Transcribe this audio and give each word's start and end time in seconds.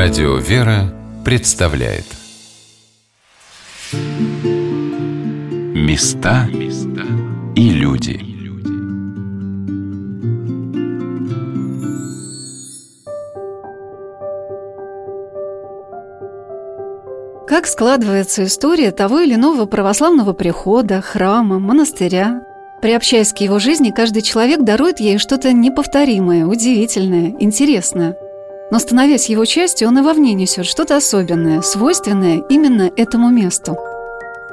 Радио 0.00 0.36
«Вера» 0.36 0.94
представляет. 1.24 2.04
Места 5.74 6.48
и 7.56 7.70
люди. 7.70 8.20
Как 17.48 17.66
складывается 17.66 18.44
история 18.44 18.92
того 18.92 19.18
или 19.18 19.34
иного 19.34 19.66
православного 19.66 20.32
прихода, 20.32 21.00
храма, 21.00 21.58
монастыря? 21.58 22.42
Приобщаясь 22.80 23.32
к 23.32 23.38
его 23.38 23.58
жизни, 23.58 23.90
каждый 23.90 24.22
человек 24.22 24.62
дарует 24.62 25.00
ей 25.00 25.18
что-то 25.18 25.52
неповторимое, 25.52 26.46
удивительное, 26.46 27.34
интересное– 27.40 28.14
но 28.70 28.78
становясь 28.78 29.28
его 29.28 29.44
частью, 29.44 29.88
он 29.88 29.98
и 29.98 30.02
вовне 30.02 30.34
несет 30.34 30.66
что-то 30.66 30.96
особенное, 30.96 31.62
свойственное 31.62 32.42
именно 32.48 32.90
этому 32.96 33.30
месту. 33.30 33.78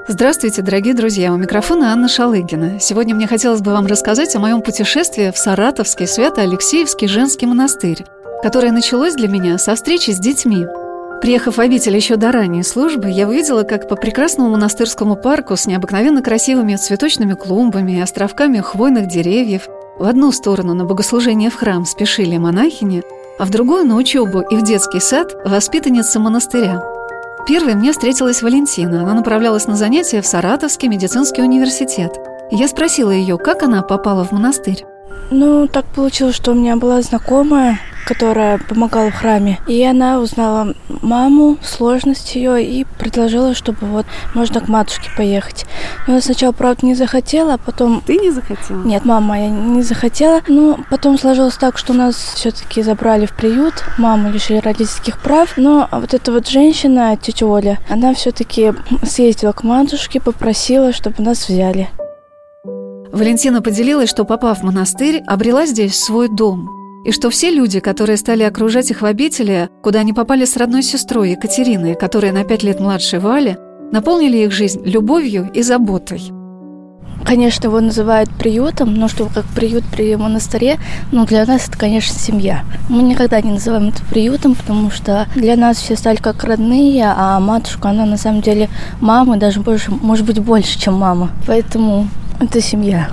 Здравствуйте, 0.08 0.62
дорогие 0.62 0.94
друзья! 0.94 1.34
У 1.34 1.38
микрофона 1.38 1.92
Анна 1.92 2.08
Шалыгина. 2.08 2.80
Сегодня 2.80 3.16
мне 3.16 3.28
хотелось 3.28 3.62
бы 3.62 3.72
вам 3.72 3.88
рассказать 3.88 4.36
о 4.36 4.40
моем 4.40 4.62
путешествии 4.62 5.32
в 5.32 5.38
Саратовский 5.38 6.08
Свято-Алексеевский 6.08 7.08
женский 7.08 7.48
монастырь, 7.48 8.06
которое 8.44 8.72
началось 8.72 9.16
для 9.16 9.28
меня 9.28 9.58
со 9.58 9.74
встречи 9.74 10.12
с 10.12 10.20
детьми. 10.20 10.68
Приехав 11.22 11.58
в 11.58 11.60
обитель 11.60 11.96
еще 11.96 12.18
до 12.18 12.32
ранней 12.32 12.62
службы, 12.62 13.10
я 13.10 13.28
увидела, 13.28 13.64
как 13.64 13.90
по 13.90 13.96
прекрасному 13.96 14.52
монастырскому 14.52 15.16
парку 15.16 15.56
с 15.56 15.66
необыкновенно 15.66 16.22
красивыми 16.22 16.76
цветочными 16.76 17.34
клумбами 17.34 17.94
и 17.94 18.02
островками 18.02 18.60
хвойных 18.60 19.08
деревьев 19.08 19.68
в 19.98 20.04
одну 20.04 20.32
сторону 20.32 20.76
на 20.76 20.86
богослужение 20.86 21.50
в 21.50 21.56
храм 21.56 21.86
спешили 21.86 22.38
монахини, 22.38 23.02
а 23.38 23.46
в 23.46 23.50
другую 23.50 23.86
на 23.86 23.96
учебу 23.96 24.42
и 24.42 24.56
в 24.56 24.64
детский 24.64 25.00
сад 25.00 25.36
воспитанница 25.46 26.20
монастыря. 26.20 26.82
Первой 27.48 27.76
мне 27.76 27.92
встретилась 27.92 28.42
Валентина. 28.42 29.02
Она 29.02 29.14
направлялась 29.14 29.68
на 29.68 29.76
занятия 29.76 30.22
в 30.22 30.28
Саратовский 30.28 30.88
медицинский 30.88 31.44
университет. 31.44 32.18
я 32.50 32.68
спросила 32.68 33.12
ее, 33.12 33.38
как 33.38 33.62
она 33.64 33.82
попала 33.84 34.24
в 34.24 34.32
монастырь. 34.32 34.86
Ну, 35.32 35.68
так 35.68 35.86
получилось, 35.86 36.36
что 36.36 36.52
у 36.52 36.56
меня 36.56 36.76
была 36.76 37.02
знакомая, 37.02 37.80
которая 38.06 38.60
помогала 38.60 39.10
в 39.10 39.16
храме. 39.16 39.60
И 39.68 39.84
она 39.84 40.20
узнала 40.20 40.76
маму, 41.02 41.58
сложность 41.64 42.36
ее, 42.36 42.64
и 42.64 42.86
предложила, 43.00 43.56
чтобы 43.56 43.88
вот 43.88 44.06
можно 44.34 44.62
к 44.62 44.68
матушке 44.68 45.10
поехать. 45.18 45.66
Но 46.08 46.16
я 46.16 46.22
сначала, 46.22 46.52
правда, 46.52 46.86
не 46.86 46.94
захотела, 46.94 47.56
а 47.56 47.58
потом... 47.58 48.02
Ты 48.06 48.18
не 48.18 48.32
захотела? 48.32 48.84
Нет, 48.84 49.06
мама 49.06 49.40
я 49.40 49.50
не 49.50 49.82
захотела. 49.82 50.42
Но 50.48 50.78
потом 50.90 51.18
сложилось 51.18 51.58
так, 51.58 51.78
что 51.78 51.94
нас 51.94 52.16
все-таки 52.16 52.84
забрали 52.84 53.26
в 53.26 53.34
приют, 53.34 53.84
маму 53.98 54.32
лишили 54.32 54.60
родительских 54.60 55.20
прав. 55.20 55.58
Но 55.58 55.90
вот 55.92 56.14
эта 56.14 56.32
вот 56.32 56.48
женщина, 56.48 57.18
тетя 57.18 57.48
Оля, 57.48 57.80
она 57.90 58.14
все-таки 58.14 58.74
съездила 59.04 59.52
к 59.54 59.64
матушке, 59.64 60.22
попросила, 60.22 60.94
чтобы 60.94 61.24
нас 61.24 61.50
взяли. 61.50 61.90
Валентина 63.16 63.62
поделилась, 63.62 64.10
что, 64.10 64.26
попав 64.26 64.60
в 64.60 64.64
монастырь, 64.64 65.24
обрела 65.26 65.66
здесь 65.66 65.96
свой 65.96 66.28
дом. 66.28 66.70
И 67.06 67.14
что 67.14 67.30
все 67.30 67.50
люди, 67.50 67.80
которые 67.80 68.18
стали 68.18 68.44
окружать 68.44 68.92
их 68.92 69.02
в 69.02 69.06
обители, 69.06 69.70
куда 69.82 70.02
они 70.02 70.12
попали 70.12 70.44
с 70.44 70.58
родной 70.58 70.84
сестрой 70.84 71.32
Екатериной, 71.32 71.96
которая 71.96 72.34
на 72.34 72.44
пять 72.44 72.64
лет 72.64 72.82
младше 72.82 73.22
Вали, 73.22 73.56
наполнили 73.94 74.40
их 74.40 74.52
жизнь 74.52 74.82
любовью 74.84 75.50
и 75.54 75.62
заботой. 75.62 76.24
Конечно, 77.26 77.68
его 77.68 77.80
называют 77.80 78.30
приютом, 78.32 78.94
но 78.94 79.08
что 79.08 79.30
как 79.34 79.46
приют 79.46 79.86
при 79.86 80.14
монастыре, 80.18 80.78
ну, 81.14 81.26
для 81.26 81.46
нас 81.46 81.70
это, 81.70 81.78
конечно, 81.78 82.20
семья. 82.20 82.66
Мы 82.90 83.02
никогда 83.02 83.40
не 83.40 83.52
называем 83.52 83.94
это 83.96 84.04
приютом, 84.10 84.56
потому 84.56 84.92
что 84.92 85.26
для 85.36 85.56
нас 85.56 85.78
все 85.78 85.96
стали 85.96 86.18
как 86.18 86.44
родные, 86.44 87.06
а 87.16 87.40
матушка, 87.40 87.92
она 87.92 88.06
на 88.06 88.18
самом 88.18 88.42
деле 88.42 88.68
мама, 89.00 89.38
даже 89.38 89.62
больше, 89.62 89.90
может 89.90 90.26
быть, 90.26 90.40
больше, 90.40 90.78
чем 90.78 90.96
мама. 90.96 91.30
Поэтому 91.48 92.10
это 92.40 92.62
семья. 92.62 93.10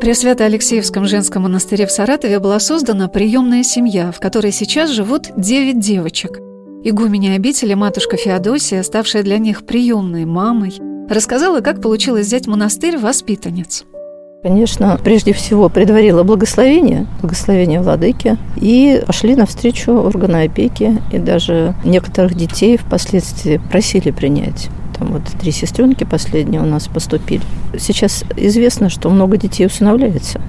При 0.00 0.12
Свято-Алексеевском 0.12 1.06
женском 1.06 1.42
монастыре 1.42 1.86
в 1.86 1.90
Саратове 1.90 2.38
была 2.38 2.60
создана 2.60 3.08
приемная 3.08 3.62
семья, 3.62 4.12
в 4.12 4.20
которой 4.20 4.52
сейчас 4.52 4.90
живут 4.90 5.30
девять 5.36 5.80
девочек. 5.80 6.38
Игуменя 6.84 7.34
обители 7.34 7.74
матушка 7.74 8.16
Феодосия, 8.16 8.82
ставшая 8.82 9.22
для 9.22 9.38
них 9.38 9.66
приемной 9.66 10.24
мамой, 10.24 10.74
рассказала, 11.08 11.60
как 11.60 11.80
получилось 11.80 12.26
взять 12.26 12.46
монастырь 12.46 12.98
воспитанниц. 12.98 13.84
Конечно, 14.46 14.96
прежде 15.02 15.32
всего 15.32 15.68
предварила 15.68 16.22
благословение, 16.22 17.08
благословение 17.20 17.80
владыки, 17.80 18.36
и 18.54 19.02
пошли 19.04 19.34
навстречу 19.34 19.90
органы 19.90 20.44
опеки, 20.44 21.02
и 21.10 21.18
даже 21.18 21.74
некоторых 21.84 22.36
детей 22.36 22.76
впоследствии 22.76 23.60
просили 23.72 24.12
принять 24.12 24.68
там 24.96 25.08
вот 25.08 25.22
три 25.40 25.50
сестренки 25.50 26.04
последние 26.04 26.62
у 26.62 26.64
нас 26.64 26.86
поступили. 26.86 27.42
Сейчас 27.76 28.22
известно, 28.36 28.88
что 28.88 29.10
много 29.10 29.36
детей 29.36 29.66
усыновляется 29.66 30.40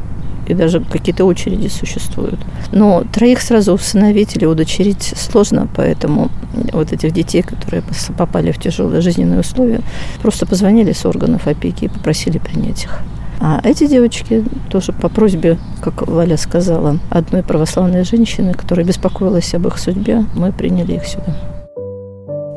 и 0.47 0.53
даже 0.53 0.79
какие-то 0.79 1.25
очереди 1.25 1.67
существуют. 1.67 2.39
Но 2.71 3.03
троих 3.11 3.41
сразу 3.41 3.73
усыновить 3.73 4.37
или 4.37 4.45
удочерить 4.45 5.15
сложно, 5.17 5.67
поэтому 5.75 6.29
вот 6.71 6.93
этих 6.93 7.13
детей, 7.13 7.41
которые 7.41 7.81
попали 8.15 8.51
в 8.51 8.59
тяжелые 8.59 9.01
жизненные 9.01 9.39
условия, 9.39 9.81
просто 10.21 10.45
позвонили 10.45 10.91
с 10.91 11.03
органов 11.03 11.47
опеки 11.47 11.85
и 11.85 11.89
попросили 11.89 12.37
принять 12.37 12.83
их. 12.83 13.01
А 13.39 13.61
эти 13.63 13.87
девочки 13.87 14.43
тоже 14.69 14.93
по 14.93 15.09
просьбе, 15.09 15.57
как 15.81 16.07
Валя 16.07 16.37
сказала, 16.37 16.99
одной 17.09 17.43
православной 17.43 18.03
женщины, 18.03 18.53
которая 18.53 18.85
беспокоилась 18.85 19.53
об 19.53 19.67
их 19.67 19.77
судьбе, 19.77 20.25
мы 20.35 20.51
приняли 20.51 20.93
их 20.93 21.05
сюда. 21.05 21.35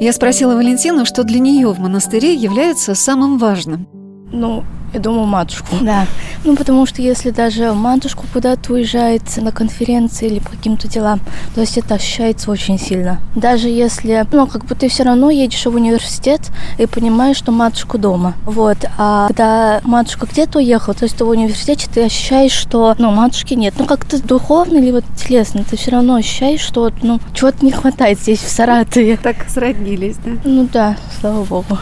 Я 0.01 0.15
спросила 0.15 0.55
Валентину, 0.55 1.05
что 1.05 1.25
для 1.25 1.39
нее 1.39 1.69
в 1.69 1.79
монастыре 1.79 2.33
является 2.35 2.95
самым 2.95 3.37
важным. 3.37 3.87
Ну, 4.33 4.65
я 4.93 5.01
думаю, 5.01 5.27
матушку. 5.27 5.77
Да. 5.81 6.07
Ну, 6.45 6.57
потому 6.57 6.87
что 6.87 7.03
если 7.03 7.31
даже 7.31 7.73
матушку 7.73 8.25
куда-то 8.33 8.73
уезжает 8.73 9.23
на 9.37 9.53
конференции 9.53 10.27
или 10.27 10.39
по 10.39 10.51
каким-то 10.51 10.89
делам, 10.89 11.21
то 11.55 11.61
есть 11.61 11.79
это 11.79 11.95
ощущается 11.95 12.51
очень 12.51 12.79
сильно. 12.79 13.21
Даже 13.35 13.69
если, 13.69 14.27
ну, 14.33 14.47
как 14.47 14.65
бы 14.65 14.75
ты 14.75 14.89
все 14.89 15.05
равно 15.05 15.31
едешь 15.31 15.65
в 15.67 15.75
университет 15.75 16.41
и 16.79 16.87
понимаешь, 16.87 17.37
что 17.37 17.53
матушка 17.53 17.99
дома. 17.99 18.35
Вот. 18.45 18.79
А 18.99 19.29
когда 19.29 19.81
матушка 19.85 20.27
где-то 20.27 20.59
уехала, 20.59 20.95
то 20.95 21.05
есть 21.05 21.17
ты 21.17 21.25
в 21.25 21.29
университете, 21.29 21.89
ты 21.93 22.05
ощущаешь, 22.05 22.53
что, 22.53 22.95
ну, 22.99 23.11
матушки 23.11 23.55
нет. 23.55 23.75
Ну, 23.79 23.87
как-то 23.87 24.23
духовно 24.23 24.79
или 24.79 24.91
вот 24.91 25.05
телесно, 25.17 25.65
ты 25.69 25.77
все 25.77 25.93
равно 25.93 26.17
ощущаешь, 26.17 26.61
что, 26.61 26.91
ну, 27.03 27.21
чего-то 27.35 27.65
не 27.65 27.73
хватает 27.73 28.21
здесь, 28.21 28.41
в 28.41 28.49
Саратове. 28.49 29.17
Так 29.17 29.49
сроднились, 29.49 30.17
да? 30.25 30.31
Ну 30.45 30.69
да, 30.73 30.97
слава 31.21 31.45
богу. 31.45 31.79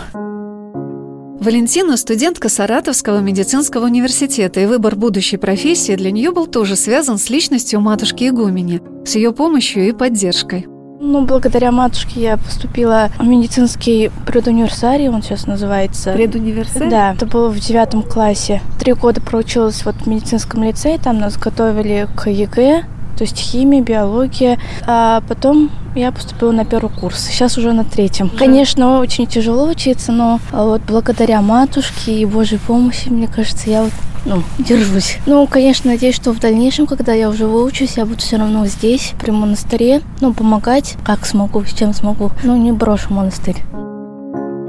Валентина– 1.41 1.97
студентка 1.97 2.49
Саратовского 2.49 3.21
медицинского 3.21 3.85
университета, 3.85 4.59
и 4.59 4.67
выбор 4.67 4.97
будущей 4.97 5.37
профессии 5.37 5.95
для 5.95 6.11
нее 6.11 6.33
был 6.33 6.49
тоже 6.49 6.75
связан 6.75 7.17
с 7.17 7.31
личностью 7.31 7.81
матушки 7.81 8.29
Игумени, 8.29 8.83
с 9.05 9.15
ее 9.15 9.33
помощью 9.33 9.89
и 9.89 9.93
поддержкой. 9.93 10.67
Ну, 11.01 11.25
благодаря 11.25 11.71
матушке 11.71 12.21
я 12.21 12.37
поступила 12.39 13.11
в 13.21 13.25
медицинский 13.25 14.11
предуниверсарий, 14.27 15.09
он 15.09 15.23
сейчас 15.23 15.47
называется. 15.47 16.13
Предуниверсарий? 16.13 16.91
Да, 16.91 17.15
это 17.15 17.25
было 17.25 17.51
в 17.51 17.61
девятом 17.61 18.03
классе. 18.03 18.61
Три 18.81 18.95
года 18.95 19.21
проучилась 19.21 19.85
вот 19.85 19.95
в 19.95 20.07
медицинском 20.09 20.65
лицее, 20.65 20.99
там 20.99 21.21
нас 21.21 21.37
готовили 21.37 22.09
к 22.17 22.29
ЕГЭ, 22.29 22.83
то 23.19 23.25
есть 23.25 23.37
химия, 23.37 23.83
биология. 23.83 24.59
А 24.87 25.23
потом 25.29 25.71
я 25.97 26.13
поступила 26.13 26.53
на 26.53 26.65
первый 26.65 26.91
курс, 26.91 27.21
сейчас 27.21 27.59
уже 27.59 27.73
на 27.73 27.85
третьем. 27.85 28.31
Конечно, 28.31 29.01
очень 29.01 29.27
тяжело 29.27 29.69
учиться, 29.69 30.13
но 30.13 30.39
вот 30.53 30.83
благодаря 30.87 31.43
матушке 31.43 32.13
и 32.13 32.25
Божьей 32.25 32.59
помощи, 32.59 33.09
мне 33.09 33.27
кажется, 33.27 33.69
я 33.69 33.83
вот 33.83 33.93
ну, 34.25 34.43
держусь. 34.59 35.19
Ну, 35.27 35.47
конечно, 35.47 35.91
надеюсь, 35.91 36.15
что 36.15 36.33
в 36.33 36.39
дальнейшем, 36.39 36.87
когда 36.87 37.13
я 37.13 37.29
уже 37.29 37.47
выучусь, 37.47 37.97
я 37.97 38.05
буду 38.05 38.19
все 38.19 38.37
равно 38.37 38.67
здесь, 38.67 39.15
при 39.19 39.31
монастыре, 39.31 40.03
ну, 40.21 40.33
помогать, 40.33 40.97
как 41.05 41.27
смогу, 41.27 41.65
с 41.65 41.73
чем 41.73 41.93
смогу. 41.93 42.31
Ну, 42.45 42.57
не 42.57 42.73
брошу 42.73 43.13
монастырь. 43.13 43.57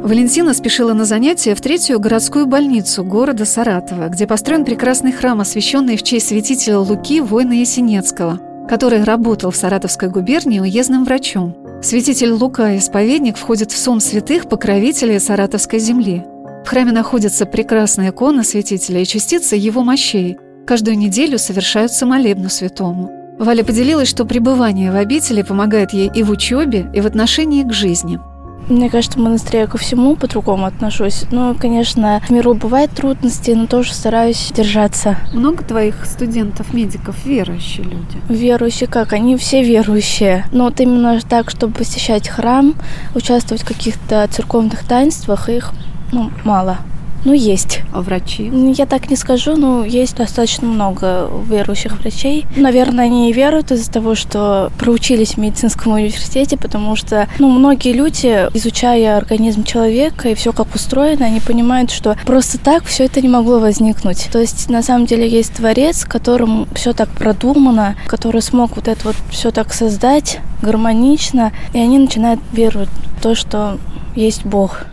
Валентина 0.09 0.56
спешила 0.56 0.94
на 0.94 1.06
занятия 1.06 1.53
в 1.53 1.61
третью 1.61 2.00
городскую 2.00 2.47
больницу 2.47 3.03
города 3.03 3.45
Саратова, 3.45 4.07
где 4.07 4.25
построен 4.25 4.65
прекрасный 4.65 5.11
храм, 5.11 5.39
освященный 5.39 5.97
в 5.97 6.01
честь 6.01 6.29
святителя 6.29 6.79
Луки, 6.79 7.21
воина 7.21 7.53
Есенецкого, 7.53 8.39
который 8.67 9.03
работал 9.03 9.51
в 9.51 9.56
Саратовской 9.56 10.09
губернии 10.09 10.59
уездным 10.59 11.06
врачом. 11.06 11.56
Святитель 11.83 12.31
Лука, 12.31 12.75
исповедник, 12.79 13.38
входит 13.38 13.71
в 13.71 13.77
сон 13.77 14.01
святых 14.01 14.50
покровителей 14.50 15.19
Саратовской 15.19 15.77
земли. 15.77 16.23
В 16.65 16.67
храме 16.67 16.91
находится 16.91 17.45
прекрасная 17.45 18.09
икона 18.09 18.44
святителя 18.44 19.01
и 19.01 19.06
частица 19.06 19.56
его 19.56 19.83
мощей. 19.83 20.39
Каждую 20.65 20.97
неделю 20.97 21.38
совершаются 21.38 22.07
молебну 22.07 22.50
святому. 22.50 23.11
Валя 23.38 23.63
поделилась, 23.63 24.09
что 24.09 24.25
пребывание 24.25 24.91
в 24.91 24.95
обители 24.95 25.44
помогает 25.44 25.94
ей 25.94 26.09
и 26.11 26.23
в 26.23 26.31
учебе, 26.31 26.89
и 26.95 27.00
в 27.00 27.06
отношении 27.06 27.61
к 27.61 27.71
жизни– 27.71 28.19
Мне 28.69 28.89
кажется, 28.89 29.18
в 29.18 29.21
монастыре 29.21 29.62
я 29.62 29.68
ко 29.68 29.80
всему 29.80 30.16
по-другому 30.16 30.66
отношусь. 30.66 31.25
Ну, 31.31 31.56
конечно, 31.56 32.21
в 32.27 32.30
миру 32.30 32.54
бывают 32.54 32.92
трудности, 32.92 33.51
но 33.51 33.66
тоже 33.66 33.94
стараюсь 33.94 34.51
держаться. 34.56 35.18
Много 35.33 35.63
твоих 35.63 36.06
студентов, 36.06 36.71
медиков, 36.71 37.16
верующие 37.25 37.83
люди? 37.83 38.21
Верующие 38.30 38.88
как? 38.88 39.13
Они 39.13 39.36
все 39.38 39.63
верующие. 39.63 40.45
Но 40.51 40.66
вот 40.66 40.80
именно 40.80 41.19
так, 41.27 41.50
чтобы 41.50 41.74
посещать 41.74 42.30
храм, 42.30 42.75
участвовать 43.16 43.63
в 43.63 43.68
каких-то 43.68 44.27
церковных 44.30 44.83
таинствах, 44.83 45.50
их 45.50 45.74
ну, 46.12 46.30
мало. 46.44 46.77
Ну, 47.25 47.33
есть. 47.33 47.81
А 47.92 48.01
врачи? 48.01 48.51
Я 48.77 48.86
так 48.86 49.10
не 49.10 49.16
скажу, 49.16 49.56
но 49.56 49.83
есть 49.83 50.16
достаточно 50.16 50.68
много 50.68 51.30
верующих 51.48 52.00
врачей. 52.00 52.45
Наверное, 52.56 53.06
они 53.06 53.31
веруют 53.33 53.71
из-за 53.71 53.92
того, 53.92 54.16
что 54.16 54.71
проучились 54.77 55.33
в 55.33 55.38
медицинском 55.38 55.94
университете, 55.94 56.57
потому 56.57 56.95
что 56.95 57.27
ну, 57.39 57.50
многие 57.50 57.94
люди, 57.94 58.48
изучая 58.54 59.18
организм 59.18 59.63
человека 59.63 60.30
и 60.30 60.36
все 60.36 60.54
как 60.54 60.74
устроено, 60.75 61.25
они 61.25 61.39
понимают, 61.39 61.92
что 61.92 62.16
просто 62.25 62.57
так 62.57 62.86
все 62.86 63.06
это 63.06 63.21
не 63.21 63.30
могло 63.30 63.60
возникнуть. 63.60 64.30
То 64.31 64.39
есть, 64.39 64.69
на 64.69 64.81
самом 64.81 65.06
деле, 65.06 65.27
есть 65.27 65.54
творец, 65.54 66.06
которым 66.06 66.68
все 66.74 66.94
так 66.94 67.10
продумано, 67.10 67.95
который 68.07 68.42
смог 68.42 68.75
вот 68.75 68.88
это 68.88 69.07
вот 69.07 69.16
все 69.30 69.51
так 69.51 69.74
создать 69.74 70.39
гармонично, 70.62 71.51
и 71.74 71.80
они 71.80 72.00
начинают 72.00 72.39
веровать 72.51 72.89
в 73.18 73.21
то, 73.21 73.36
что 73.36 73.77
есть 74.16 74.45
Бог. 74.45 74.86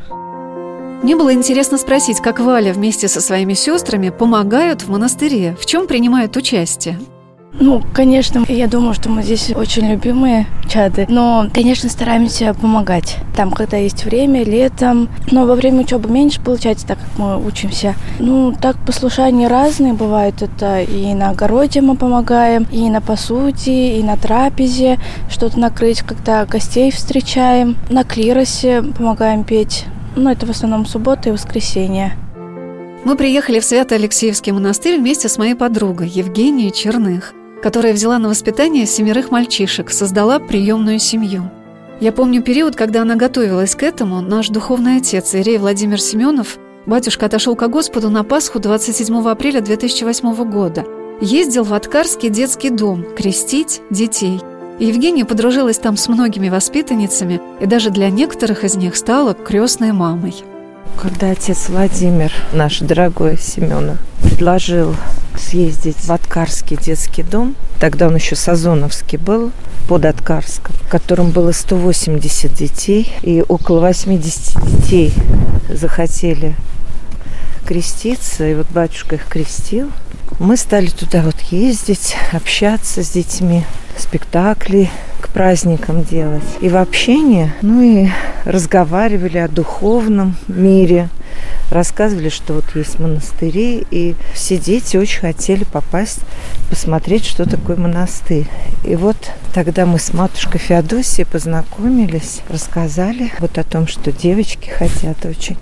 Мне 1.06 1.14
было 1.14 1.32
интересно 1.32 1.79
спросить, 1.79 2.19
как 2.19 2.41
Валя 2.41 2.73
вместе 2.73 3.06
со 3.06 3.20
своими 3.20 3.55
сестрами 3.55 4.08
помогают 4.08 4.82
в 4.82 4.88
монастыре, 4.91 5.55
в 5.55 5.64
чем 5.64 5.87
принимают 5.87 6.37
участие. 6.37 6.99
Ну, 7.61 7.81
конечно, 7.94 8.44
я 8.49 8.67
думаю, 8.67 8.93
что 8.93 9.08
мы 9.08 9.23
здесь 9.23 9.53
очень 9.55 9.88
любимые 9.88 10.49
чады, 10.69 11.06
но, 11.08 11.47
конечно, 11.55 11.88
стараемся 11.88 12.55
помогать. 12.55 13.19
Там, 13.37 13.53
когда 13.53 13.76
есть 13.76 14.05
время, 14.05 14.43
летом, 14.43 15.08
но 15.31 15.47
во 15.47 15.55
время 15.55 15.82
учебы 15.82 16.11
меньше 16.11 16.41
получается, 16.41 16.88
так 16.88 16.99
как 16.99 17.19
мы 17.19 17.47
учимся. 17.47 17.94
Ну, 18.19 18.52
так 18.61 18.76
послушания 18.85 19.47
разные 19.47 19.93
бывают. 19.93 20.43
Это 20.43 20.81
и 20.81 21.14
на 21.14 21.31
огороде 21.31 21.82
мы 21.82 21.94
помогаем, 21.94 22.67
и 22.73 22.91
на 22.91 23.00
посуде, 23.00 23.97
и 23.97 24.02
на 24.02 24.17
трапезе 24.17 24.99
что-то 25.31 25.61
накрыть, 25.61 26.00
когда 26.00 26.44
гостей 26.47 26.91
встречаем. 26.91 27.76
На 27.91 28.02
клиросе 28.02 28.82
помогаем 28.82 29.44
петь. 29.44 29.85
Ну, 30.16 30.30
это 30.30 30.46
в 30.46 30.50
основном 30.50 30.86
суббота 30.86 31.28
и 31.28 31.32
воскресенье. 31.32 32.16
Мы 33.04 33.16
приехали 33.16 33.60
в 33.60 33.64
Свято-Алексеевский 33.64 34.50
монастырь 34.50 34.98
вместе 34.98 35.28
с 35.28 35.36
моей 35.36 35.54
подругой 35.54 36.08
Евгенией 36.08 36.72
Черных, 36.72 37.34
которая 37.62 37.92
взяла 37.92 38.18
на 38.18 38.30
воспитание 38.30 38.86
семерых 38.86 39.30
мальчишек, 39.30 39.90
создала 39.90 40.38
приемную 40.38 40.98
семью. 40.98 41.50
Я 42.00 42.12
помню 42.12 42.42
период, 42.42 42.76
когда 42.76 43.02
она 43.02 43.14
готовилась 43.14 43.74
к 43.74 43.82
этому, 43.82 44.22
наш 44.22 44.48
духовный 44.48 44.96
отец 44.96 45.34
Ирей 45.34 45.58
Владимир 45.58 46.00
Семенов, 46.00 46.58
батюшка 46.86 47.26
отошел 47.26 47.54
ко 47.54 47.68
Господу 47.68 48.08
на 48.08 48.24
Пасху 48.24 48.58
27 48.58 49.28
апреля 49.28 49.60
2008 49.60 50.50
года. 50.50 50.84
Ездил 51.20 51.64
в 51.64 51.74
Откарский 51.74 52.30
детский 52.30 52.70
дом 52.70 53.04
крестить 53.16 53.82
детей– 53.90 54.40
Евгения 54.78 55.25
подружилась 55.25 55.78
там 55.78 55.96
с 55.96 56.06
многими 56.06 56.50
воспитанницами 56.50 57.40
и 57.61 57.67
даже 57.67 57.88
для 57.88 58.11
некоторых 58.11 58.62
из 58.62 58.76
них 58.76 58.94
стала 58.94 59.32
крестной 59.32 59.93
мамой. 59.93 60.34
Когда 61.00 61.31
отец 61.31 61.70
Владимир, 61.70 62.31
наш 62.52 62.81
дорогой 62.81 63.38
Семенов, 63.38 63.96
предложил 64.23 64.94
съездить 65.34 65.96
в 65.96 66.11
Откарский 66.11 66.76
детский 66.76 67.23
дом, 67.23 67.55
тогда 67.81 68.08
он 68.08 68.17
еще 68.17 68.37
Сазоновский 68.37 69.17
был, 69.17 69.50
под 69.88 70.05
Откарском, 70.05 70.75
в 70.75 70.88
котором 70.90 71.31
было 71.31 71.52
180 71.52 72.52
детей, 72.52 73.11
и 73.23 73.43
около 73.49 73.81
80 73.81 74.62
детей 74.62 75.14
захотели 75.70 76.55
креститься, 77.67 78.46
и 78.46 78.55
вот 78.55 78.67
батюшка 78.70 79.14
их 79.14 79.26
крестил. 79.26 79.90
Мы 80.38 80.58
стали 80.58 80.88
туда 80.88 81.23
вот 81.23 81.40
ездить, 81.50 82.14
общаться 82.32 83.02
с 83.02 83.08
детьми 83.08 83.64
спектакли 83.98 84.90
к 85.20 85.28
праздникам 85.28 86.02
делать. 86.04 86.44
И 86.60 86.69
в 86.69 86.76
общении, 86.76 87.52
ну 87.62 87.82
и 87.82 88.08
разговаривали 88.44 89.38
о 89.38 89.48
духовном 89.48 90.37
мире, 90.48 91.08
рассказывали, 91.70 92.28
что 92.28 92.54
вот 92.54 92.64
есть 92.75 92.98
монастыри, 92.98 93.87
и 93.90 94.14
все 94.32 94.58
дети 94.58 94.96
очень 94.96 95.20
хотели 95.20 95.64
попасть, 95.64 96.20
посмотреть, 96.70 97.25
что 97.25 97.48
такое 97.48 97.76
монастырь. 97.76 98.46
И 98.84 98.94
вот 98.96 99.16
тогда 99.54 99.87
мы 99.87 99.99
с 99.99 100.12
матушкой 100.12 100.60
Феодосией 100.60 101.26
познакомились, 101.26 102.42
рассказали 102.49 103.32
вот 103.40 103.58
о 103.58 103.64
том, 103.64 103.87
что 103.87 104.12
девочки 104.12 104.69
хотят 104.69 105.25
очень 105.25 105.56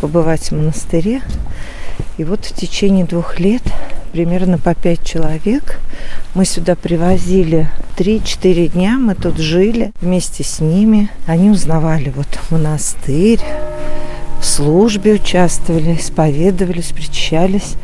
побывать 0.00 0.50
в 0.50 0.52
монастыре. 0.52 1.22
И 2.16 2.24
вот 2.24 2.44
в 2.44 2.54
течение 2.54 3.04
двух 3.04 3.38
лет 3.38 3.62
примерно 4.12 4.58
по 4.58 4.74
пять 4.74 5.04
человек. 5.04 5.80
Мы 6.34 6.44
сюда 6.44 6.74
привозили 6.74 7.70
3-4 7.96 8.68
дня, 8.68 8.98
мы 8.98 9.14
тут 9.14 9.38
жили 9.38 9.92
вместе 10.00 10.44
с 10.44 10.60
ними. 10.60 11.10
Они 11.26 11.50
узнавали 11.50 12.12
вот 12.14 12.26
монастырь, 12.50 13.40
в 14.40 14.44
службе 14.44 15.14
участвовали, 15.14 15.96
исповедовались, 15.96 16.92
причащались. 16.92 17.74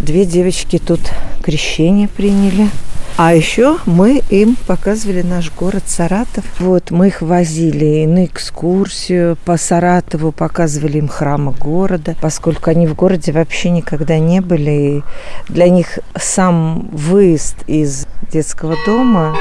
Две 0.00 0.24
девочки 0.26 0.78
тут 0.78 1.00
крещение 1.42 2.08
приняли. 2.08 2.68
А 3.16 3.32
еще 3.32 3.78
мы 3.86 4.22
им 4.28 4.56
показывали 4.66 5.22
наш 5.22 5.52
город 5.52 5.84
Саратов. 5.86 6.44
Вот, 6.58 6.90
мы 6.90 7.08
их 7.08 7.22
возили 7.22 8.06
на 8.06 8.24
экскурсию 8.24 9.36
по 9.44 9.56
Саратову, 9.56 10.32
показывали 10.32 10.98
им 10.98 11.06
храмы 11.06 11.52
города, 11.52 12.16
поскольку 12.20 12.70
они 12.70 12.88
в 12.88 12.96
городе 12.96 13.30
вообще 13.30 13.70
никогда 13.70 14.18
не 14.18 14.40
были. 14.40 14.70
И 14.70 15.02
для 15.48 15.68
них 15.68 16.00
сам 16.16 16.88
выезд 16.90 17.56
из 17.68 18.08
детского 18.32 18.74
дома 18.84 19.36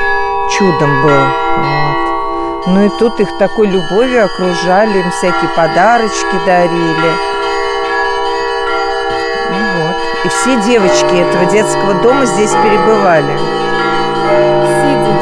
чудом 0.55 1.01
был. 1.01 1.23
Вот. 1.57 2.67
Ну 2.67 2.85
и 2.85 2.89
тут 2.99 3.19
их 3.19 3.29
такой 3.39 3.65
любовью 3.65 4.25
окружали, 4.25 4.99
им 4.99 5.09
всякие 5.09 5.49
подарочки 5.55 6.45
дарили. 6.45 7.11
Ну. 9.49 9.93
И 10.25 10.27
все 10.29 10.61
девочки 10.61 11.15
этого 11.15 11.51
детского 11.51 11.95
дома 12.03 12.27
здесь 12.27 12.51
перебывали. 12.51 13.62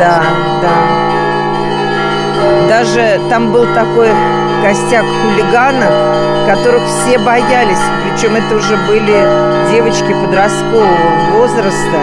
Да, 0.02 0.24
да. 0.64 0.76
Даже 2.68 3.22
там 3.30 3.52
был 3.52 3.66
такой 3.76 4.10
костяк 4.64 5.06
хулиганов, 5.06 5.94
которых 6.48 6.82
все 6.88 7.20
боялись. 7.20 7.78
Причем 8.04 8.36
это 8.36 8.56
уже 8.56 8.78
были 8.88 9.72
девочки 9.72 10.12
подросткового 10.12 10.88
возраста. 11.34 12.00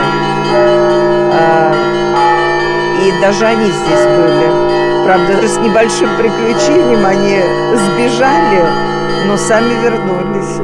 А, 1.34 1.74
и 3.02 3.20
даже 3.20 3.46
они 3.46 3.66
здесь 3.66 4.06
были. 4.16 5.04
Правда, 5.04 5.48
с 5.48 5.58
небольшим 5.58 6.16
приключением 6.16 7.04
они 7.04 7.40
сбежали, 7.76 8.62
но 9.26 9.36
сами 9.36 9.74
вернулись. 9.82 10.60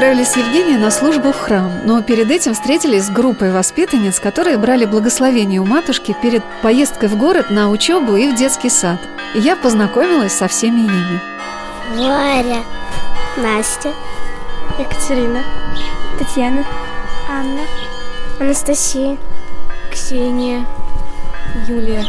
Отправились 0.00 0.28
с 0.28 0.36
Евгенией 0.36 0.78
на 0.78 0.90
службу 0.90 1.30
в 1.30 1.36
храм, 1.38 1.70
но 1.84 2.00
перед 2.02 2.30
этим 2.30 2.54
встретились 2.54 3.04
с 3.04 3.10
группой 3.10 3.52
воспитанниц, 3.52 4.18
которые 4.18 4.56
брали 4.56 4.86
благословение 4.86 5.60
у 5.60 5.66
матушки 5.66 6.16
перед 6.22 6.42
поездкой 6.62 7.10
в 7.10 7.18
город 7.18 7.50
на 7.50 7.68
учебу 7.68 8.16
и 8.16 8.26
в 8.26 8.34
детский 8.34 8.70
сад. 8.70 8.98
И 9.34 9.40
я 9.40 9.56
познакомилась 9.56 10.32
со 10.32 10.48
всеми 10.48 10.86
ими. 10.86 11.20
Варя, 11.96 12.62
Настя, 13.36 13.92
Екатерина, 14.78 15.42
Татьяна, 16.18 16.64
Анна, 17.28 17.66
Анастасия, 18.40 19.18
Ксения, 19.92 20.64
Юлия. 21.68 22.06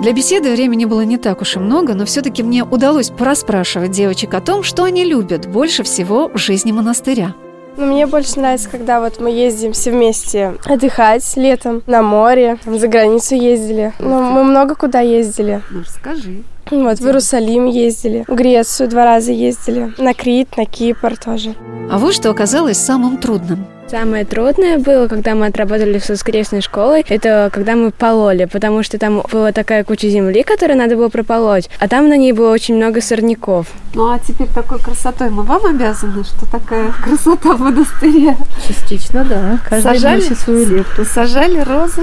Для 0.00 0.12
беседы 0.12 0.52
времени 0.52 0.84
было 0.84 1.00
не 1.00 1.18
так 1.18 1.42
уж 1.42 1.56
и 1.56 1.58
много, 1.58 1.94
но 1.94 2.04
все-таки 2.04 2.44
мне 2.44 2.62
удалось 2.62 3.10
пораспрашивать 3.10 3.90
девочек 3.90 4.32
о 4.34 4.40
том, 4.40 4.62
что 4.62 4.84
они 4.84 5.04
любят 5.04 5.48
больше 5.48 5.82
всего 5.82 6.28
в 6.28 6.38
жизни 6.38 6.70
монастыря. 6.70 7.34
Но 7.76 7.84
ну, 7.84 7.92
мне 7.92 8.06
больше 8.06 8.38
нравится, 8.38 8.68
когда 8.68 9.00
вот 9.00 9.20
мы 9.20 9.30
ездим 9.30 9.72
все 9.72 9.90
вместе 9.90 10.54
отдыхать 10.64 11.36
летом 11.36 11.82
на 11.86 12.02
море, 12.02 12.58
там, 12.64 12.78
за 12.78 12.86
границу 12.86 13.34
ездили. 13.34 13.92
Ну, 13.98 14.22
мы 14.22 14.44
много 14.44 14.76
куда 14.76 15.00
ездили. 15.00 15.62
Ну, 15.70 15.80
расскажи. 15.80 16.44
Вот, 16.70 16.98
в 16.98 17.06
Иерусалим 17.06 17.66
ездили, 17.66 18.24
в 18.26 18.34
Грецию 18.34 18.88
два 18.88 19.04
раза 19.04 19.32
ездили, 19.32 19.92
на 19.98 20.14
Крит, 20.14 20.56
на 20.56 20.64
Кипр 20.64 21.16
тоже. 21.16 21.54
А 21.90 21.98
вот 21.98 22.14
что 22.14 22.30
оказалось 22.30 22.78
самым 22.78 23.18
трудным– 23.18 23.66
Самое 23.90 24.26
трудное 24.26 24.78
было, 24.78 25.08
когда 25.08 25.34
мы 25.34 25.46
отработали 25.46 25.98
с 25.98 26.10
воскресной 26.10 26.60
школой, 26.60 27.06
это 27.08 27.48
когда 27.50 27.74
мы 27.74 27.90
пололи, 27.90 28.44
потому 28.44 28.82
что 28.82 28.98
там 28.98 29.22
была 29.32 29.50
такая 29.52 29.82
куча 29.82 30.10
земли, 30.10 30.42
которую 30.42 30.76
надо 30.76 30.96
было 30.96 31.08
прополоть, 31.08 31.70
а 31.80 31.88
там 31.88 32.08
на 32.08 32.18
ней 32.18 32.32
было 32.32 32.52
очень 32.52 32.76
много 32.76 33.00
сорняков. 33.00 33.66
Ну 33.94 34.12
а 34.12 34.18
теперь 34.18 34.48
такой 34.54 34.78
красотой 34.78 35.30
мы 35.30 35.42
вам 35.42 35.64
обязаны, 35.64 36.22
что 36.22 36.44
такая 36.50 36.92
красота 37.02 37.54
в 37.54 37.60
монастыре. 37.60 38.36
Частично, 38.66 39.24
да. 39.24 39.58
Каждый 39.66 39.94
Сажали? 39.94 40.20
свою 40.20 40.66
лепту. 40.66 41.04
Сажали 41.06 41.60
розы? 41.60 42.02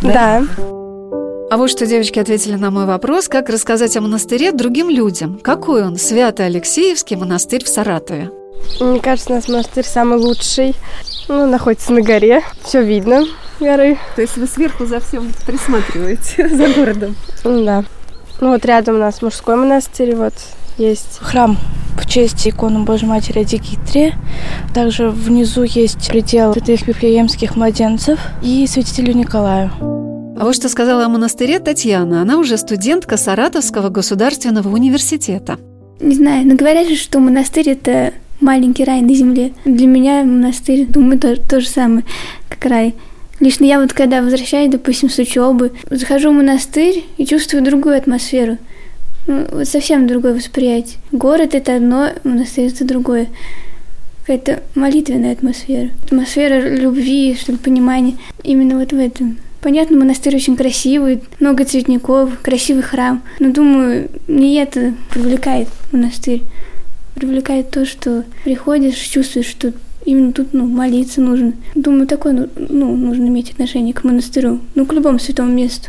Да. 0.00 0.42
А 1.54 1.56
вот 1.56 1.70
что 1.70 1.86
девочки 1.86 2.18
ответили 2.18 2.56
на 2.56 2.72
мой 2.72 2.84
вопрос, 2.84 3.28
как 3.28 3.48
рассказать 3.48 3.96
о 3.96 4.00
монастыре 4.00 4.50
другим 4.50 4.90
людям. 4.90 5.38
Какой 5.38 5.84
он, 5.84 5.96
Свято-Алексеевский 5.98 7.14
монастырь 7.14 7.62
в 7.62 7.68
Саратове? 7.68 8.32
Мне 8.80 8.98
кажется, 8.98 9.30
у 9.30 9.36
нас 9.36 9.46
монастырь 9.46 9.84
самый 9.84 10.18
лучший. 10.18 10.74
Ну, 11.28 11.46
находится 11.46 11.92
на 11.92 12.02
горе. 12.02 12.42
Все 12.64 12.82
видно 12.82 13.24
горы. 13.60 13.98
То 14.16 14.22
есть 14.22 14.36
вы 14.36 14.48
сверху 14.48 14.84
за 14.84 14.98
всем 14.98 15.30
присматриваете, 15.46 16.48
за 16.56 16.74
городом? 16.74 17.14
Да. 17.44 17.84
Ну 18.40 18.50
вот 18.50 18.64
рядом 18.64 18.96
у 18.96 18.98
нас 18.98 19.22
мужской 19.22 19.54
монастырь, 19.54 20.16
вот 20.16 20.34
есть. 20.76 21.18
Храм 21.20 21.56
в 21.96 22.08
честь 22.08 22.48
иконы 22.48 22.80
Божьей 22.80 23.06
Матери 23.06 23.38
о 23.38 23.44
Дикитре. 23.44 24.16
Также 24.74 25.08
внизу 25.08 25.62
есть 25.62 26.08
предел 26.08 26.52
святых 26.52 26.88
вифлеемских 26.88 27.54
младенцев 27.54 28.18
и 28.42 28.66
святителю 28.66 29.14
Николаю. 29.14 29.93
А 30.36 30.44
вот 30.44 30.56
что 30.56 30.68
сказала 30.68 31.04
о 31.04 31.08
монастыре 31.08 31.60
Татьяна. 31.60 32.22
Она 32.22 32.38
уже 32.38 32.56
студентка 32.58 33.16
Саратовского 33.16 33.88
государственного 33.88 34.68
университета. 34.68 35.58
Не 36.00 36.16
знаю, 36.16 36.44
но 36.44 36.56
говорят 36.56 36.88
же, 36.88 36.96
что 36.96 37.20
монастырь 37.20 37.70
это 37.70 38.12
маленький 38.40 38.82
рай 38.82 39.00
на 39.00 39.14
земле. 39.14 39.52
Для 39.64 39.86
меня 39.86 40.24
монастырь, 40.24 40.86
думаю, 40.86 41.20
то, 41.20 41.36
то 41.36 41.60
же 41.60 41.68
самое, 41.68 42.04
как 42.48 42.64
рай. 42.64 42.94
Лично 43.38 43.64
я 43.64 43.80
вот 43.80 43.92
когда 43.92 44.22
возвращаюсь, 44.22 44.72
допустим, 44.72 45.08
с 45.08 45.18
учебы, 45.18 45.72
захожу 45.88 46.30
в 46.30 46.34
монастырь 46.34 47.04
и 47.16 47.26
чувствую 47.26 47.62
другую 47.62 47.96
атмосферу. 47.96 48.58
Ну, 49.28 49.46
вот 49.52 49.68
совсем 49.68 50.08
другое 50.08 50.34
восприятие. 50.34 50.98
Город 51.12 51.54
это 51.54 51.76
одно, 51.76 52.08
монастырь 52.24 52.72
это 52.72 52.84
другое. 52.84 53.28
Какая-то 54.22 54.62
молитвенная 54.74 55.32
атмосфера. 55.32 55.90
Атмосфера 56.06 56.76
любви, 56.76 57.36
что 57.40 57.52
ли, 57.52 57.58
понимания. 57.58 58.16
Именно 58.42 58.78
вот 58.78 58.92
в 58.92 58.98
этом. 58.98 59.38
Понятно, 59.64 59.96
монастырь 59.96 60.36
очень 60.36 60.56
красивый, 60.56 61.22
много 61.40 61.64
цветников, 61.64 62.38
красивый 62.42 62.82
храм. 62.82 63.22
Но 63.40 63.50
думаю, 63.50 64.10
не 64.28 64.56
это 64.56 64.92
привлекает 65.10 65.68
монастырь. 65.90 66.42
Привлекает 67.14 67.70
то, 67.70 67.86
что 67.86 68.24
приходишь, 68.44 68.96
чувствуешь, 68.96 69.46
что 69.46 69.72
именно 70.04 70.34
тут 70.34 70.52
ну, 70.52 70.66
молиться 70.66 71.22
нужно. 71.22 71.54
Думаю, 71.74 72.06
такое 72.06 72.34
ну, 72.34 72.48
ну, 72.68 72.94
нужно 72.94 73.24
иметь 73.28 73.52
отношение 73.52 73.94
к 73.94 74.04
монастырю, 74.04 74.60
ну, 74.74 74.84
к 74.84 74.92
любому 74.92 75.18
святому 75.18 75.50
месту. 75.50 75.88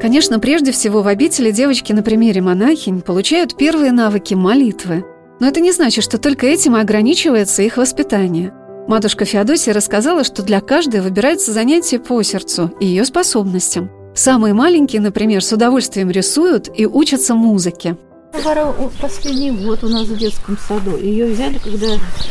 Конечно, 0.00 0.38
прежде 0.38 0.70
всего 0.70 1.02
в 1.02 1.08
обители 1.08 1.50
девочки 1.50 1.92
на 1.92 2.04
примере 2.04 2.42
монахинь 2.42 3.00
получают 3.00 3.56
первые 3.56 3.90
навыки 3.90 4.34
молитвы. 4.34 5.04
Но 5.40 5.48
это 5.48 5.58
не 5.58 5.72
значит, 5.72 6.04
что 6.04 6.18
только 6.18 6.46
этим 6.46 6.76
и 6.76 6.80
ограничивается 6.80 7.62
их 7.62 7.76
воспитание. 7.76 8.52
Матушка 8.86 9.24
Феодосия 9.24 9.72
рассказала, 9.72 10.24
что 10.24 10.42
для 10.42 10.60
каждой 10.60 11.00
выбирается 11.00 11.52
занятие 11.52 11.98
по 11.98 12.22
сердцу 12.22 12.70
и 12.80 12.86
ее 12.86 13.06
способностям. 13.06 13.90
Самые 14.14 14.52
маленькие, 14.52 15.00
например, 15.00 15.42
с 15.42 15.50
удовольствием 15.52 16.10
рисуют 16.10 16.68
и 16.74 16.84
учатся 16.86 17.34
музыке. 17.34 17.96
Варвара 18.34 18.74
последний 19.00 19.52
год 19.52 19.84
у 19.84 19.88
нас 19.88 20.06
в 20.06 20.18
детском 20.18 20.58
саду. 20.58 20.98
Ее 20.98 21.32
взяли, 21.32 21.58
когда 21.58 21.86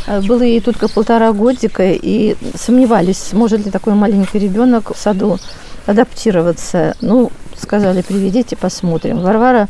э, 0.05 0.21
было 0.21 0.43
ей 0.43 0.61
только 0.61 0.87
полтора 0.87 1.33
годика, 1.33 1.91
и 1.91 2.35
сомневались, 2.55 3.17
сможет 3.17 3.65
ли 3.65 3.71
такой 3.71 3.95
маленький 3.95 4.37
ребенок 4.37 4.95
в 4.95 4.99
саду 4.99 5.39
адаптироваться. 5.87 6.95
Ну, 7.01 7.31
сказали, 7.57 8.03
приведите, 8.03 8.55
посмотрим. 8.55 9.21
Варвара 9.21 9.69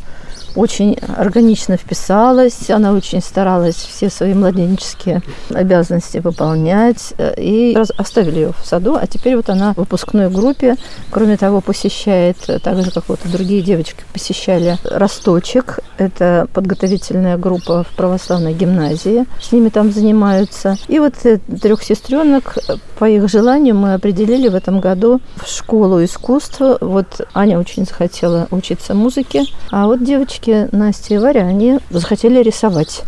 очень 0.54 0.96
органично 1.16 1.76
вписалась, 1.76 2.70
она 2.70 2.92
очень 2.92 3.20
старалась 3.20 3.76
все 3.76 4.10
свои 4.10 4.34
младенческие 4.34 5.22
обязанности 5.50 6.18
выполнять, 6.18 7.14
э, 7.18 7.34
и 7.38 7.76
оставили 7.96 8.36
ее 8.36 8.52
в 8.52 8.66
саду, 8.66 8.96
а 9.00 9.06
теперь 9.06 9.36
вот 9.36 9.50
она 9.50 9.74
в 9.74 9.78
выпускной 9.78 10.30
группе, 10.30 10.76
кроме 11.10 11.36
того, 11.36 11.60
посещает, 11.60 12.36
э, 12.48 12.58
так 12.58 12.82
же, 12.82 12.90
как 12.90 13.08
вот 13.08 13.20
другие 13.24 13.62
девочки 13.62 14.02
посещали 14.12 14.78
Росточек, 14.84 15.80
это 15.98 16.48
подготовительная 16.52 17.36
группа 17.36 17.84
в 17.84 17.88
православной 17.96 18.54
гимназии, 18.54 19.26
с 19.40 19.52
ними 19.52 19.68
там 19.68 19.92
занимаются. 19.92 20.76
И 20.88 20.98
вот 20.98 21.14
э, 21.24 21.38
трех 21.60 21.82
сестренок 21.82 22.58
по 22.98 23.08
их 23.08 23.28
желанию 23.28 23.74
мы 23.74 23.94
определили 23.94 24.48
в 24.48 24.54
этом 24.54 24.80
году 24.80 25.20
в 25.36 25.48
школу 25.48 26.02
искусства. 26.02 26.78
Вот 26.80 27.26
Аня 27.34 27.58
очень 27.58 27.84
захотела 27.86 28.48
учиться 28.50 28.94
музыке, 28.94 29.44
а 29.70 29.86
вот 29.86 30.04
девочки 30.04 30.43
Настя 30.72 31.14
и 31.14 31.18
Варя, 31.18 31.46
они 31.46 31.78
захотели 31.90 32.42
рисовать 32.42 33.02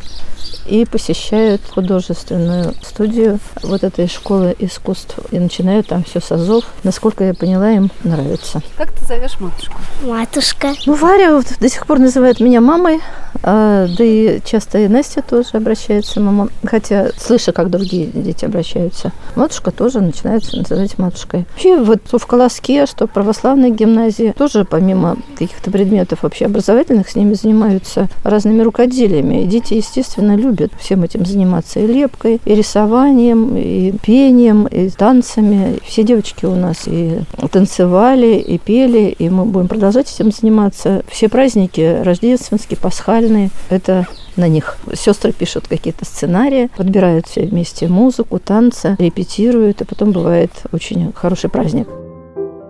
и 0.67 0.85
посещают 0.85 1.63
художественную 1.69 2.75
студию 2.83 3.39
вот 3.63 3.85
этой 3.85 4.09
школы 4.09 4.55
искусств 4.59 5.19
и 5.31 5.39
начинают 5.39 5.87
там 5.87 6.05
все 6.05 6.21
с 6.21 6.33
азов. 6.33 6.65
Насколько 6.83 7.25
я 7.25 7.35
поняла, 7.35 7.71
им 7.71 7.91
нравится. 8.05 8.61
Как 8.77 8.93
ты 8.93 9.05
зовешь 9.05 9.39
матушку? 9.41 9.75
Матушка. 10.03 10.75
Ну, 10.87 10.95
Варя 10.95 11.35
вот 11.35 11.47
до 11.61 11.69
сих 11.69 11.87
пор 11.87 11.99
называет 11.99 12.41
меня 12.41 12.61
мамой, 12.61 13.01
а, 13.43 13.87
да 13.87 14.05
и 14.05 14.41
часто 14.45 14.79
и 14.79 14.89
Настя 14.89 15.23
тоже 15.23 15.51
обращается 15.55 16.21
мама, 16.21 16.49
хотя 16.65 17.11
слыша, 17.17 17.53
как 17.53 17.71
другие 17.71 18.07
дети 18.07 18.45
обращаются. 18.45 19.13
Матушка 19.37 19.71
тоже 19.71 20.01
начинается 20.01 20.57
называть 20.57 20.99
матушкой. 20.99 21.47
Вообще 21.53 21.77
вот 21.79 22.01
в 22.11 22.27
Колоске, 22.27 22.87
что 22.87 23.07
в 23.07 23.11
православной 23.11 23.71
гимназии 23.71 24.35
тоже 24.37 24.65
помимо 24.65 25.17
каких-то 25.39 25.71
предметов 25.71 26.25
общеобразовательных 26.25 27.09
с 27.09 27.15
ними 27.15 27.35
занимаются 27.35 28.09
разными 28.25 28.63
рукоделиями. 28.63 29.43
И 29.43 29.47
дети, 29.47 29.75
естественно, 29.75 30.35
любят 30.35 30.56
всем 30.79 31.03
этим 31.03 31.25
заниматься 31.25 31.81
и 31.81 31.87
лепкой, 31.87 32.41
и 32.45 32.55
рисованием, 32.55 33.57
и 33.57 33.93
пением, 33.93 34.67
и 34.67 34.89
танцами. 34.91 35.79
Все 35.85 36.03
девочки 36.03 36.45
у 36.45 36.55
нас 36.55 36.83
и 36.87 37.21
танцевали, 37.51 38.37
и 38.37 38.59
пели, 38.59 39.15
и 39.19 39.29
мы 39.29 39.45
будем 39.45 39.69
продолжать 39.69 40.13
этим 40.13 40.31
заниматься. 40.31 41.03
Все 41.09 41.29
праздники 41.29 42.03
рождественские, 42.03 42.79
пасхальные, 42.79 43.51
это 43.71 44.07
на 44.37 44.49
них. 44.49 44.77
Сестры 44.95 45.33
пишут 45.33 45.67
какие-то 45.69 46.05
сценарии, 46.05 46.71
подбирают 46.77 47.27
все 47.27 47.43
вместе 47.43 47.89
музыку, 47.89 48.39
танцы, 48.39 48.97
репетируют, 48.99 49.81
и 49.81 49.85
потом 49.85 50.13
бывает 50.13 50.51
очень 50.73 51.13
хороший 51.15 51.51
праздник. 51.51 51.89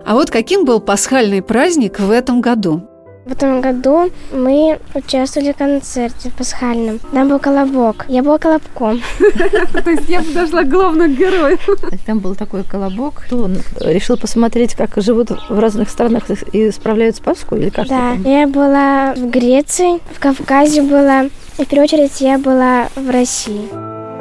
А 0.05 0.13
вот 0.13 0.31
каким 0.31 0.63
был 0.63 0.79
пасхальный 0.79 1.41
праздник 1.41 1.99
в 1.99 2.11
этом 2.11 2.39
году? 2.39 2.83
В 3.27 3.31
этом 3.33 3.59
году 3.59 4.09
мы 4.31 4.79
участвовали 4.95 5.51
в 5.51 5.57
концерте 5.57 6.31
пасхальном. 6.31 6.99
Там 7.11 7.27
был 7.27 7.39
колобок. 7.39 8.05
Я 8.07 8.23
была 8.23 8.37
колобком. 8.37 9.01
То 9.19 9.89
есть 9.89 10.07
я 10.07 10.23
подошла 10.23 10.63
к 10.63 10.69
главному 10.69 11.13
герою. 11.13 11.59
Там 12.05 12.19
был 12.19 12.35
такой 12.35 12.63
колобок. 12.63 13.25
Он 13.31 13.57
решил 13.81 14.15
посмотреть, 14.15 14.75
как 14.75 14.95
живут 14.95 15.31
в 15.49 15.59
разных 15.59 15.89
странах 15.89 16.29
и 16.53 16.71
справляют 16.71 17.17
с 17.17 17.19
Пасху 17.19 17.57
или 17.57 17.69
как 17.69 17.89
Да, 17.89 18.13
я 18.13 18.47
была 18.47 19.13
в 19.13 19.29
Греции, 19.29 19.99
в 20.15 20.19
Кавказе 20.21 20.81
была. 20.81 21.25
И 21.57 21.65
в 21.65 21.67
первую 21.67 21.83
очередь 21.83 22.21
я 22.21 22.37
была 22.37 22.87
в 22.95 23.09
России. 23.09 23.67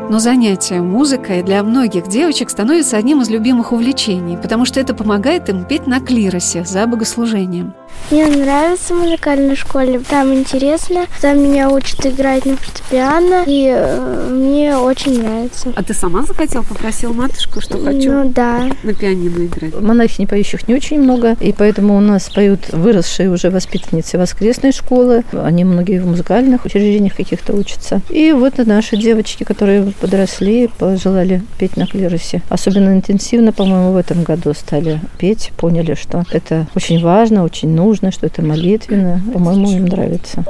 Но 0.09 0.21
занятие 0.21 0.83
музыкой 0.83 1.43
для 1.43 1.65
многих 1.65 2.07
девочек 2.07 2.51
становится 2.51 2.97
одним 2.97 3.23
из 3.23 3.29
любимых 3.29 3.73
увлечений, 3.73 4.37
потому 4.37 4.65
что 4.65 4.79
это 4.79 4.95
помогает 4.95 5.49
им 5.49 5.65
петь 5.65 5.89
на 5.89 6.01
клиросе 6.01 6.65
за 6.65 6.87
богослужением. 6.87 7.75
Мне 8.11 8.27
нравится 8.27 8.95
в 8.95 8.99
музыкальной 8.99 9.57
школе. 9.57 10.01
Там 10.09 10.33
интересно. 10.33 11.07
Там 11.21 11.43
меня 11.43 11.69
учат 11.71 12.07
играть 12.07 12.47
на 12.47 12.57
фортепиано. 12.57 13.43
И 13.47 13.67
э, 13.75 14.29
мне 14.31 14.77
очень 14.77 15.21
нравится. 15.21 15.73
А 15.75 15.83
ты 15.83 15.93
сама 15.93 16.23
захотел, 16.23 16.63
попросил 16.63 17.13
матушку, 17.13 17.61
что 17.61 17.79
хочу 17.79 18.13
Ну 18.13 18.33
да. 18.33 18.71
на 18.85 18.95
пианино 18.95 19.47
играть? 19.47 19.81
Монахинь 19.81 20.29
поющих 20.29 20.69
не 20.69 20.75
очень 20.75 21.01
много, 21.01 21.37
и 21.41 21.53
поэтому 21.53 21.97
у 21.97 22.01
нас 22.01 22.29
поют 22.31 22.69
выросшие 22.73 23.29
уже 23.29 23.51
воспитанницы 23.51 24.19
воскресной 24.19 24.71
школы. 24.71 25.25
Они 25.33 25.65
многие 25.65 26.01
в 26.01 26.07
музыкальных 26.07 26.65
учреждениях 26.65 27.17
каких-то 27.17 27.55
учатся. 27.55 28.03
И 28.09 28.31
вот 28.33 28.59
наши 28.59 28.97
девочки, 28.97 29.43
которые 29.43 29.93
подросли, 30.01 30.69
пожелали 30.79 31.43
петь 31.59 31.77
на 31.77 31.87
клиросе. 31.89 32.41
Особенно 32.51 32.91
интенсивно, 32.91 33.53
по-моему, 33.53 33.93
в 33.93 33.97
этом 33.97 34.23
году 34.23 34.55
стали 34.55 35.01
петь, 35.19 35.51
поняли, 35.57 35.95
что 35.95 36.25
это 36.31 36.69
очень 36.77 37.03
важно, 37.03 37.43
очень 37.43 37.71
нужно, 37.71 37.86
что 37.95 38.27
это 38.27 38.43
молитвенно. 38.43 39.21
По-моему, 39.33 39.71
им 39.71 39.87
нравится. 39.87 40.45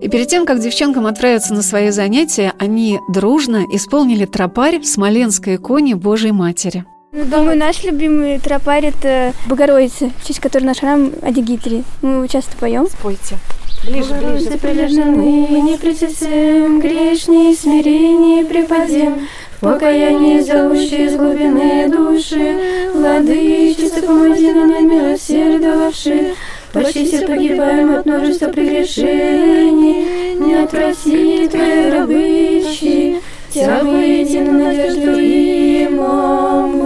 И 0.00 0.08
перед 0.08 0.28
тем, 0.28 0.46
как 0.46 0.60
девчонкам 0.60 1.06
отправиться 1.06 1.54
на 1.54 1.62
свои 1.62 1.90
занятия, 1.90 2.52
они 2.58 3.00
дружно 3.08 3.64
исполнили 3.72 4.26
тропарь 4.26 4.78
в 4.78 4.86
Смоленской 4.86 5.56
иконе 5.56 5.96
Божьей 5.96 6.32
Матери. 6.32 6.84
Ну, 7.12 7.24
Думаю, 7.24 7.58
наш 7.58 7.82
любимый 7.84 8.38
тропарь 8.38 8.86
это 8.86 9.32
Богородица, 9.48 10.10
в 10.18 10.26
честь 10.26 10.40
которой 10.40 10.64
наш 10.64 10.78
храм 10.78 11.10
Адигитри. 11.22 11.82
Мы 12.02 12.10
его 12.10 12.26
часто 12.26 12.56
поем. 12.58 12.86
Спойте. 12.86 13.36
Ближе, 13.84 14.14
ближе. 14.14 14.58
прилежаны, 14.58 15.62
не 15.62 15.78
притесем, 15.78 16.80
грешней 16.80 17.56
смирение 17.56 18.44
припадем. 18.44 19.26
Покаяние 19.60 20.42
зовущее 20.42 21.06
из 21.06 21.16
глубины 21.16 21.88
души, 21.88 22.90
Владычица, 22.94 24.02
помоги 24.02 24.52
нам 24.52 24.88
милосердовавши, 24.88 26.34
Почти 26.72 27.04
все 27.06 27.26
погибаем 27.26 27.96
от 27.96 28.06
множества 28.06 28.48
прегрешений, 28.48 30.34
Не 30.36 30.54
отпроси 30.62 31.48
твои 31.48 31.90
рабычи, 31.90 33.20
Вся 33.50 33.82
воедино 33.82 34.52
надежду 34.52 35.12
имам 35.12 36.78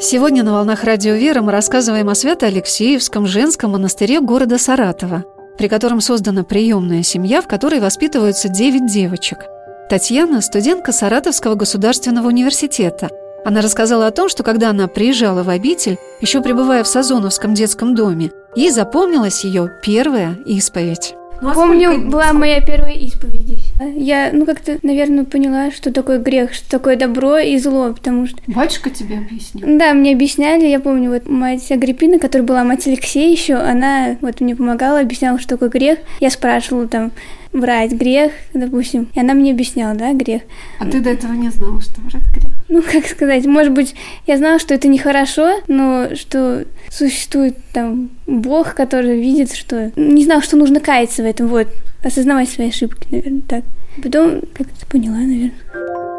Сегодня 0.00 0.44
на 0.44 0.52
«Волнах 0.52 0.84
Радио 0.84 1.14
Вера» 1.14 1.40
мы 1.40 1.50
рассказываем 1.50 2.10
о 2.10 2.14
Свято-Алексеевском 2.14 3.26
женском 3.26 3.72
монастыре 3.72 4.20
города 4.20 4.58
Саратова, 4.58 5.24
при 5.56 5.66
котором 5.66 6.00
создана 6.00 6.44
приемная 6.44 7.02
семья, 7.02 7.40
в 7.40 7.48
которой 7.48 7.80
воспитываются 7.80 8.48
девять 8.50 8.86
девочек. 8.86 9.46
Татьяна– 9.88 10.40
студентка 10.42 10.92
Саратовского 10.92 11.56
государственного 11.56 12.28
университета. 12.28 13.10
Она 13.44 13.60
рассказала 13.60 14.06
о 14.06 14.10
том, 14.10 14.30
что 14.30 14.42
когда 14.42 14.70
она 14.70 14.88
приезжала 14.88 15.42
в 15.42 15.50
обитель, 15.50 15.98
еще 16.22 16.40
пребывая 16.40 16.82
в 16.82 16.88
Сазоновском 16.88 17.52
детском 17.52 17.94
доме, 17.94 18.32
ей 18.56 18.70
запомнилась 18.70 19.44
ее 19.44 19.70
первая 19.82 20.36
исповедь. 20.46 21.14
Помню, 21.40 22.10
была 22.10 22.32
моя 22.32 22.60
первая 22.60 22.94
исповедь 22.94 23.42
здесь. 23.42 23.72
Я, 23.96 24.30
ну, 24.32 24.46
как-то, 24.46 24.78
наверное, 24.82 25.24
поняла, 25.24 25.70
что 25.70 25.92
такое 25.92 26.18
грех, 26.18 26.54
что 26.54 26.70
такое 26.70 26.96
добро 26.96 27.38
и 27.38 27.58
зло, 27.58 27.92
потому 27.92 28.26
что... 28.26 28.38
Батюшка 28.46 28.90
тебе 28.90 29.18
объяснил? 29.18 29.78
Да, 29.78 29.94
мне 29.94 30.12
объясняли. 30.12 30.66
Я 30.66 30.80
помню, 30.80 31.10
вот 31.10 31.28
мать 31.28 31.70
Агриппина, 31.70 32.18
которая 32.18 32.46
была 32.46 32.64
мать 32.64 32.86
Алексея 32.86 33.30
еще, 33.30 33.54
она 33.54 34.16
вот 34.20 34.40
мне 34.40 34.54
помогала, 34.54 35.00
объясняла, 35.00 35.38
что 35.38 35.50
такое 35.50 35.68
грех. 35.68 35.98
Я 36.20 36.30
спрашивала 36.30 36.86
там, 36.86 37.10
врать 37.52 37.92
грех, 37.92 38.32
допустим. 38.52 39.08
И 39.14 39.20
она 39.20 39.34
мне 39.34 39.52
объясняла, 39.52 39.94
да, 39.94 40.12
грех. 40.12 40.42
А 40.78 40.86
ты 40.86 41.00
до 41.00 41.10
этого 41.10 41.32
не 41.32 41.50
знала, 41.50 41.80
что 41.80 42.00
врать 42.02 42.24
грех? 42.34 42.53
Ну, 42.68 42.82
как 42.82 43.06
сказать, 43.06 43.44
может 43.44 43.72
быть, 43.72 43.94
я 44.26 44.38
знала, 44.38 44.58
что 44.58 44.74
это 44.74 44.88
нехорошо, 44.88 45.60
но 45.68 46.14
что 46.14 46.64
существует 46.90 47.56
там 47.72 48.10
Бог, 48.26 48.74
который 48.74 49.20
видит, 49.20 49.52
что... 49.52 49.92
Не 49.96 50.24
знала, 50.24 50.42
что 50.42 50.56
нужно 50.56 50.80
каяться 50.80 51.22
в 51.22 51.26
этом, 51.26 51.48
вот. 51.48 51.68
Осознавать 52.02 52.48
свои 52.48 52.68
ошибки, 52.68 53.06
наверное, 53.10 53.42
так. 53.48 53.64
Потом 54.02 54.40
как-то 54.54 54.86
поняла, 54.90 55.16
наверное. 55.16 55.52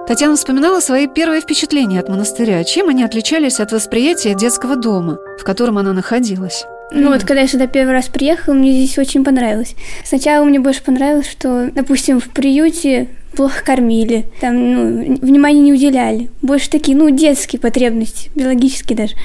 Татьяна 0.07 0.35
вспоминала 0.35 0.79
свои 0.81 1.07
первые 1.07 1.41
впечатления 1.41 1.99
от 1.99 2.09
монастыря. 2.09 2.63
Чем 2.63 2.89
они 2.89 3.03
отличались 3.03 3.59
от 3.59 3.71
восприятия 3.71 4.35
детского 4.35 4.75
дома, 4.75 5.17
в 5.39 5.43
котором 5.43 5.79
она 5.79 5.93
находилась? 5.93 6.65
Ну 6.91 7.11
вот, 7.11 7.21
когда 7.23 7.41
я 7.41 7.47
сюда 7.47 7.67
первый 7.67 7.93
раз 7.93 8.07
приехала, 8.07 8.53
мне 8.53 8.71
здесь 8.71 8.97
очень 8.97 9.23
понравилось. 9.23 9.75
Сначала 10.03 10.45
мне 10.45 10.59
больше 10.59 10.83
понравилось, 10.83 11.29
что, 11.29 11.69
допустим, 11.73 12.19
в 12.19 12.29
приюте 12.29 13.07
плохо 13.35 13.63
кормили, 13.63 14.25
там, 14.39 14.73
ну, 14.73 15.17
внимания 15.21 15.61
не 15.61 15.73
уделяли. 15.73 16.29
Больше 16.41 16.69
такие, 16.69 16.95
ну, 16.95 17.09
детские 17.09 17.59
потребности, 17.59 18.29
биологические 18.35 18.97
даже. 18.97 19.15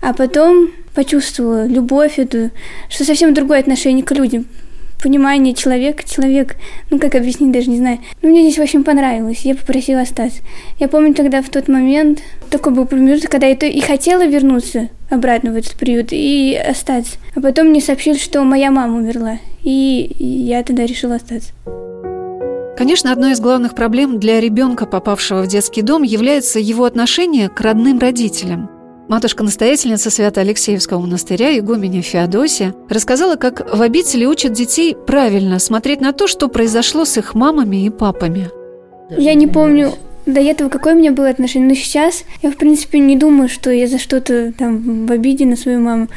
А 0.00 0.14
потом 0.14 0.70
почувствовала 0.94 1.66
любовь 1.66 2.18
эту, 2.18 2.50
что 2.88 3.04
совсем 3.04 3.34
другое 3.34 3.60
отношение 3.60 4.04
к 4.04 4.12
людям 4.12 4.46
понимание 5.02 5.54
человека, 5.54 6.04
человек, 6.08 6.56
ну 6.90 6.98
как 6.98 7.14
объяснить, 7.14 7.52
даже 7.52 7.68
не 7.68 7.78
знаю. 7.78 7.98
Ну, 8.22 8.30
мне 8.30 8.42
здесь, 8.42 8.58
общем, 8.58 8.84
понравилось, 8.84 9.40
я 9.40 9.54
попросила 9.54 10.02
остаться. 10.02 10.40
Я 10.78 10.88
помню 10.88 11.14
тогда 11.14 11.42
в 11.42 11.48
тот 11.48 11.68
момент, 11.68 12.20
такой 12.50 12.72
был 12.72 12.86
промежуток, 12.86 13.30
когда 13.30 13.46
я 13.46 13.56
то 13.56 13.66
и 13.66 13.80
хотела 13.80 14.26
вернуться 14.26 14.88
обратно 15.10 15.52
в 15.52 15.56
этот 15.56 15.74
приют 15.74 16.08
и 16.10 16.54
остаться. 16.54 17.16
А 17.34 17.40
потом 17.40 17.68
мне 17.68 17.80
сообщили, 17.80 18.16
что 18.16 18.42
моя 18.44 18.70
мама 18.70 18.96
умерла, 18.96 19.38
и 19.62 20.14
я 20.18 20.62
тогда 20.62 20.86
решила 20.86 21.16
остаться. 21.16 21.50
Конечно, 22.76 23.12
одной 23.12 23.32
из 23.32 23.40
главных 23.40 23.74
проблем 23.74 24.18
для 24.18 24.40
ребенка, 24.40 24.86
попавшего 24.86 25.42
в 25.42 25.46
детский 25.46 25.82
дом, 25.82 26.02
является 26.02 26.58
его 26.58 26.84
отношение 26.84 27.48
к 27.48 27.60
родным 27.60 27.98
родителям. 27.98 28.70
Матушка-настоятельница 29.08 30.10
Свято-Алексеевского 30.10 31.00
монастыря, 31.00 31.58
игуменя 31.58 32.02
Феодосия, 32.02 32.74
рассказала, 32.88 33.36
как 33.36 33.74
в 33.74 33.82
обители 33.82 34.24
учат 34.24 34.52
детей 34.52 34.94
правильно 34.94 35.58
смотреть 35.58 36.00
на 36.00 36.12
то, 36.12 36.26
что 36.26 36.48
произошло 36.48 37.04
с 37.04 37.16
их 37.18 37.34
мамами 37.34 37.84
и 37.84 37.90
папами. 37.90 38.48
Я 39.16 39.34
не 39.34 39.46
помню 39.46 39.92
до 40.24 40.40
этого 40.40 40.68
какое 40.68 40.94
у 40.94 40.98
меня 40.98 41.12
было 41.12 41.28
отношение, 41.28 41.68
но 41.68 41.74
сейчас 41.74 42.24
я, 42.42 42.50
в 42.50 42.56
принципе, 42.56 43.00
не 43.00 43.16
думаю, 43.16 43.48
что 43.48 43.70
я 43.70 43.86
за 43.86 43.98
что-то 43.98 44.52
там 44.52 45.06
в 45.06 45.12
обиде 45.12 45.46
на 45.46 45.56
свою 45.56 45.80
маму. 45.80 46.08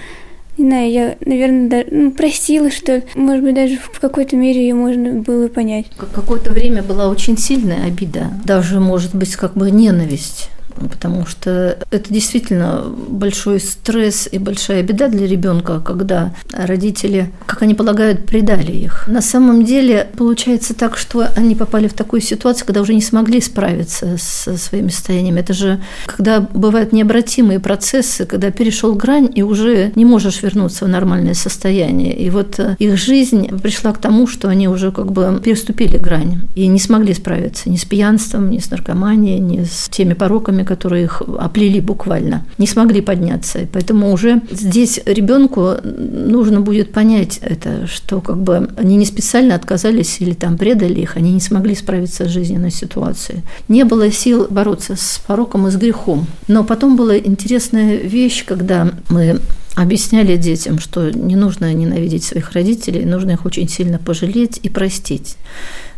Не 0.57 0.69
знаю, 0.69 0.91
я, 0.91 1.15
наверное, 1.25 1.69
даже, 1.69 1.87
ну, 1.91 2.11
простила, 2.11 2.71
что 2.71 2.97
ли. 2.97 3.03
Может 3.15 3.43
быть, 3.43 3.55
даже 3.55 3.77
в 3.77 3.99
какой-то 3.99 4.37
мере 4.37 4.61
ее 4.61 4.73
можно 4.73 5.19
было 5.19 5.49
понять. 5.49 5.87
Какое-то 5.97 6.51
время 6.51 6.81
была 6.81 7.09
очень 7.09 7.37
сильная 7.37 7.85
обида. 7.85 8.27
Даже, 8.45 8.79
может 8.79 9.13
быть, 9.13 9.35
как 9.35 9.55
бы 9.55 9.69
ненависть 9.69 10.49
потому 10.89 11.25
что 11.25 11.77
это 11.91 12.13
действительно 12.13 12.83
большой 13.09 13.59
стресс 13.59 14.27
и 14.31 14.37
большая 14.37 14.83
беда 14.83 15.07
для 15.07 15.27
ребенка, 15.27 15.79
когда 15.79 16.33
родители, 16.51 17.31
как 17.45 17.61
они 17.61 17.73
полагают, 17.73 18.25
предали 18.25 18.71
их. 18.71 19.07
На 19.07 19.21
самом 19.21 19.63
деле 19.65 20.07
получается 20.17 20.73
так, 20.73 20.97
что 20.97 21.27
они 21.35 21.55
попали 21.55 21.87
в 21.87 21.93
такую 21.93 22.21
ситуацию, 22.21 22.65
когда 22.65 22.81
уже 22.81 22.93
не 22.93 23.01
смогли 23.01 23.41
справиться 23.41 24.17
со 24.17 24.57
своими 24.57 24.89
состояниями. 24.89 25.39
Это 25.39 25.53
же 25.53 25.81
когда 26.05 26.39
бывают 26.39 26.93
необратимые 26.93 27.59
процессы, 27.59 28.25
когда 28.25 28.51
перешел 28.51 28.95
грань 28.95 29.29
и 29.33 29.43
уже 29.43 29.91
не 29.95 30.05
можешь 30.05 30.41
вернуться 30.41 30.85
в 30.85 30.87
нормальное 30.87 31.33
состояние. 31.33 32.15
И 32.15 32.29
вот 32.29 32.59
э, 32.59 32.75
их 32.79 32.97
жизнь 32.97 33.59
пришла 33.59 33.93
к 33.93 33.99
тому, 33.99 34.27
что 34.27 34.49
они 34.49 34.67
уже 34.67 34.91
как 34.91 35.11
бы 35.11 35.39
переступили 35.43 35.97
грань 35.97 36.41
и 36.55 36.67
не 36.67 36.79
смогли 36.79 37.13
справиться 37.13 37.69
ни 37.69 37.77
с 37.77 37.85
пьянством, 37.85 38.49
ни 38.49 38.59
с 38.59 38.69
наркоманией, 38.71 39.39
ни 39.39 39.63
с 39.63 39.89
теми 39.89 40.13
пороками, 40.13 40.63
которые 40.65 41.05
их 41.05 41.21
оплели 41.21 41.79
буквально, 41.79 42.45
не 42.57 42.67
смогли 42.67 43.01
подняться. 43.01 43.59
И 43.59 43.65
поэтому 43.65 44.11
уже 44.11 44.41
здесь 44.51 44.99
ребенку 45.05 45.75
нужно 45.83 46.61
будет 46.61 46.91
понять 46.91 47.39
это, 47.41 47.87
что 47.87 48.21
как 48.21 48.41
бы 48.41 48.69
они 48.77 48.97
не 48.97 49.05
специально 49.05 49.55
отказались 49.55 50.17
или 50.19 50.33
там 50.33 50.57
предали 50.57 50.99
их, 50.99 51.15
они 51.15 51.31
не 51.31 51.39
смогли 51.39 51.75
справиться 51.75 52.25
с 52.25 52.29
жизненной 52.29 52.71
ситуацией. 52.71 53.41
Не 53.67 53.85
было 53.85 54.11
сил 54.11 54.47
бороться 54.49 54.95
с 54.95 55.21
пороком 55.25 55.67
и 55.67 55.71
с 55.71 55.75
грехом. 55.75 56.25
Но 56.47 56.63
потом 56.63 56.95
была 56.95 57.17
интересная 57.17 57.97
вещь, 57.97 58.43
когда 58.45 58.91
мы 59.09 59.39
объясняли 59.75 60.37
детям, 60.37 60.79
что 60.79 61.11
не 61.11 61.35
нужно 61.35 61.73
ненавидеть 61.73 62.23
своих 62.23 62.51
родителей, 62.53 63.05
нужно 63.05 63.31
их 63.31 63.45
очень 63.45 63.67
сильно 63.67 63.99
пожалеть 63.99 64.59
и 64.63 64.69
простить 64.69 65.35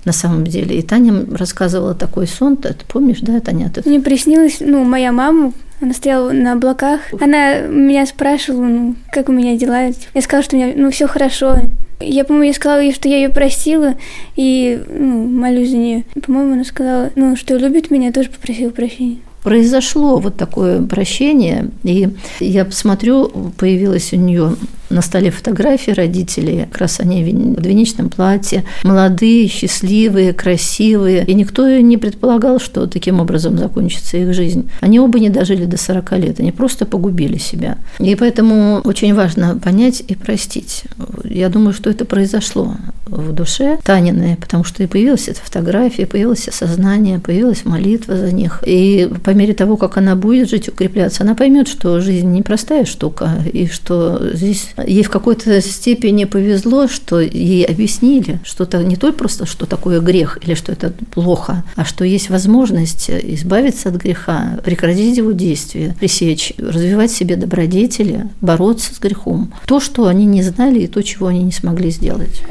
на 0.05 0.11
самом 0.11 0.45
деле. 0.45 0.77
И 0.77 0.81
Таня 0.81 1.25
рассказывала 1.31 1.93
такой 1.93 2.27
сон, 2.27 2.57
ты 2.57 2.75
помнишь, 2.87 3.19
да, 3.21 3.39
Таня? 3.39 3.69
Ты... 3.69 3.87
Мне 3.87 3.99
приснилось, 3.99 4.57
ну, 4.59 4.83
моя 4.83 5.11
мама, 5.11 5.53
она 5.81 5.93
стояла 5.93 6.31
на 6.31 6.53
облаках, 6.53 7.01
она 7.19 7.59
меня 7.61 8.05
спрашивала, 8.05 8.65
ну, 8.65 8.95
как 9.11 9.29
у 9.29 9.31
меня 9.31 9.57
дела. 9.57 9.91
Я 10.13 10.21
сказала, 10.21 10.43
что 10.43 10.55
у 10.55 10.59
меня, 10.59 10.73
ну, 10.75 10.91
все 10.91 11.07
хорошо. 11.07 11.57
Я, 11.99 12.25
по-моему, 12.25 12.47
я 12.47 12.53
сказала 12.53 12.79
ей, 12.79 12.93
что 12.93 13.09
я 13.09 13.17
ее 13.17 13.29
простила 13.29 13.95
и 14.35 14.81
ну, 14.87 15.27
молюсь 15.27 15.71
за 15.71 15.77
нее. 15.77 16.05
По-моему, 16.25 16.53
она 16.53 16.63
сказала, 16.63 17.11
ну, 17.15 17.35
что 17.35 17.57
любит 17.57 17.91
меня, 17.91 18.11
тоже 18.11 18.29
попросила 18.29 18.69
прощения 18.69 19.17
произошло 19.43 20.19
вот 20.19 20.35
такое 20.35 20.81
прощение, 20.81 21.69
и 21.83 22.09
я 22.41 22.65
посмотрю, 22.65 23.29
появилась 23.57 24.11
у 24.11 24.17
нее 24.17 24.57
на 24.89 25.01
столе 25.01 25.31
фотографии 25.31 25.91
родителей, 25.91 26.65
как 26.71 26.81
раз 26.81 26.99
они 26.99 27.23
в 27.23 27.61
двеничном 27.61 28.09
платье, 28.09 28.63
молодые, 28.83 29.47
счастливые, 29.47 30.33
красивые. 30.33 31.25
И 31.25 31.33
никто 31.33 31.67
не 31.67 31.97
предполагал, 31.97 32.59
что 32.59 32.87
таким 32.87 33.19
образом 33.19 33.57
закончится 33.57 34.17
их 34.17 34.33
жизнь. 34.33 34.69
Они 34.81 34.99
оба 34.99 35.19
не 35.19 35.29
дожили 35.29 35.65
до 35.65 35.77
40 35.77 36.11
лет, 36.13 36.39
они 36.39 36.51
просто 36.51 36.85
погубили 36.85 37.37
себя. 37.37 37.77
И 37.99 38.15
поэтому 38.15 38.81
очень 38.83 39.13
важно 39.13 39.57
понять 39.57 40.03
и 40.07 40.15
простить. 40.15 40.83
Я 41.23 41.49
думаю, 41.49 41.73
что 41.73 41.89
это 41.89 42.05
произошло 42.05 42.75
в 43.05 43.33
душе 43.33 43.77
Таниной, 43.83 44.35
потому 44.35 44.63
что 44.63 44.83
и 44.83 44.87
появилась 44.87 45.27
эта 45.27 45.39
фотография, 45.39 46.05
появилось 46.05 46.47
осознание, 46.47 47.19
появилась 47.19 47.65
молитва 47.65 48.17
за 48.17 48.31
них. 48.31 48.63
И 48.65 49.09
по 49.23 49.31
мере 49.31 49.53
того, 49.53 49.77
как 49.77 49.97
она 49.97 50.15
будет 50.15 50.49
жить, 50.49 50.69
укрепляться, 50.69 51.23
она 51.23 51.35
поймет, 51.35 51.67
что 51.67 51.99
жизнь 51.99 52.31
непростая 52.31 52.85
штука, 52.85 53.31
и 53.51 53.67
что 53.67 54.31
здесь 54.33 54.69
ей 54.85 55.03
в 55.03 55.09
какой-то 55.09 55.61
степени 55.61 56.25
повезло, 56.25 56.87
что 56.87 57.19
ей 57.19 57.65
объяснили, 57.65 58.39
что 58.43 58.63
это 58.63 58.83
не 58.83 58.95
только 58.95 59.17
просто, 59.17 59.45
что 59.45 59.65
такое 59.65 59.99
грех 59.99 60.37
или 60.43 60.53
что 60.53 60.71
это 60.71 60.93
плохо, 61.13 61.63
а 61.75 61.85
что 61.85 62.05
есть 62.05 62.29
возможность 62.29 63.09
избавиться 63.09 63.89
от 63.89 63.95
греха, 63.95 64.59
прекратить 64.63 65.17
его 65.17 65.31
действие, 65.31 65.95
пресечь, 65.99 66.53
развивать 66.57 67.11
в 67.11 67.17
себе 67.17 67.35
добродетели, 67.35 68.25
бороться 68.41 68.93
с 68.93 68.99
грехом. 68.99 69.53
То, 69.65 69.79
что 69.79 70.07
они 70.07 70.25
не 70.25 70.43
знали 70.43 70.81
и 70.81 70.87
то, 70.87 71.01
чего 71.01 71.27
они 71.27 71.43
не 71.43 71.51
смогли 71.51 71.89
сделать. 71.89 72.43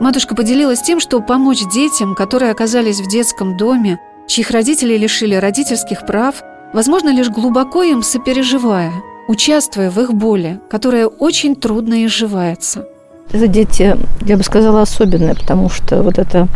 Матушка 0.00 0.34
поделилась 0.34 0.82
тем, 0.82 1.00
что 1.00 1.20
помочь 1.20 1.62
детям, 1.72 2.14
которые 2.14 2.50
оказались 2.50 3.00
в 3.00 3.08
детском 3.08 3.56
доме, 3.56 3.98
чьих 4.28 4.50
родители 4.50 4.96
лишили 4.96 5.34
родительских 5.34 6.04
прав, 6.06 6.42
возможно 6.74 7.08
лишь 7.14 7.30
глубоко 7.30 7.82
им 7.82 8.02
сопереживая– 8.02 8.92
участвуя 9.28 9.90
в 9.90 9.98
их 9.98 10.12
боли, 10.14 10.60
которая 10.68 11.06
очень 11.06 11.56
трудно 11.56 12.04
изживается. 12.06 12.86
Это 13.32 13.48
дети, 13.48 13.96
я 14.22 14.36
бы 14.36 14.42
сказала, 14.42 14.82
особенные, 14.82 15.34
потому 15.34 15.68
что 15.68 16.02
вот 16.02 16.18
это 16.18 16.48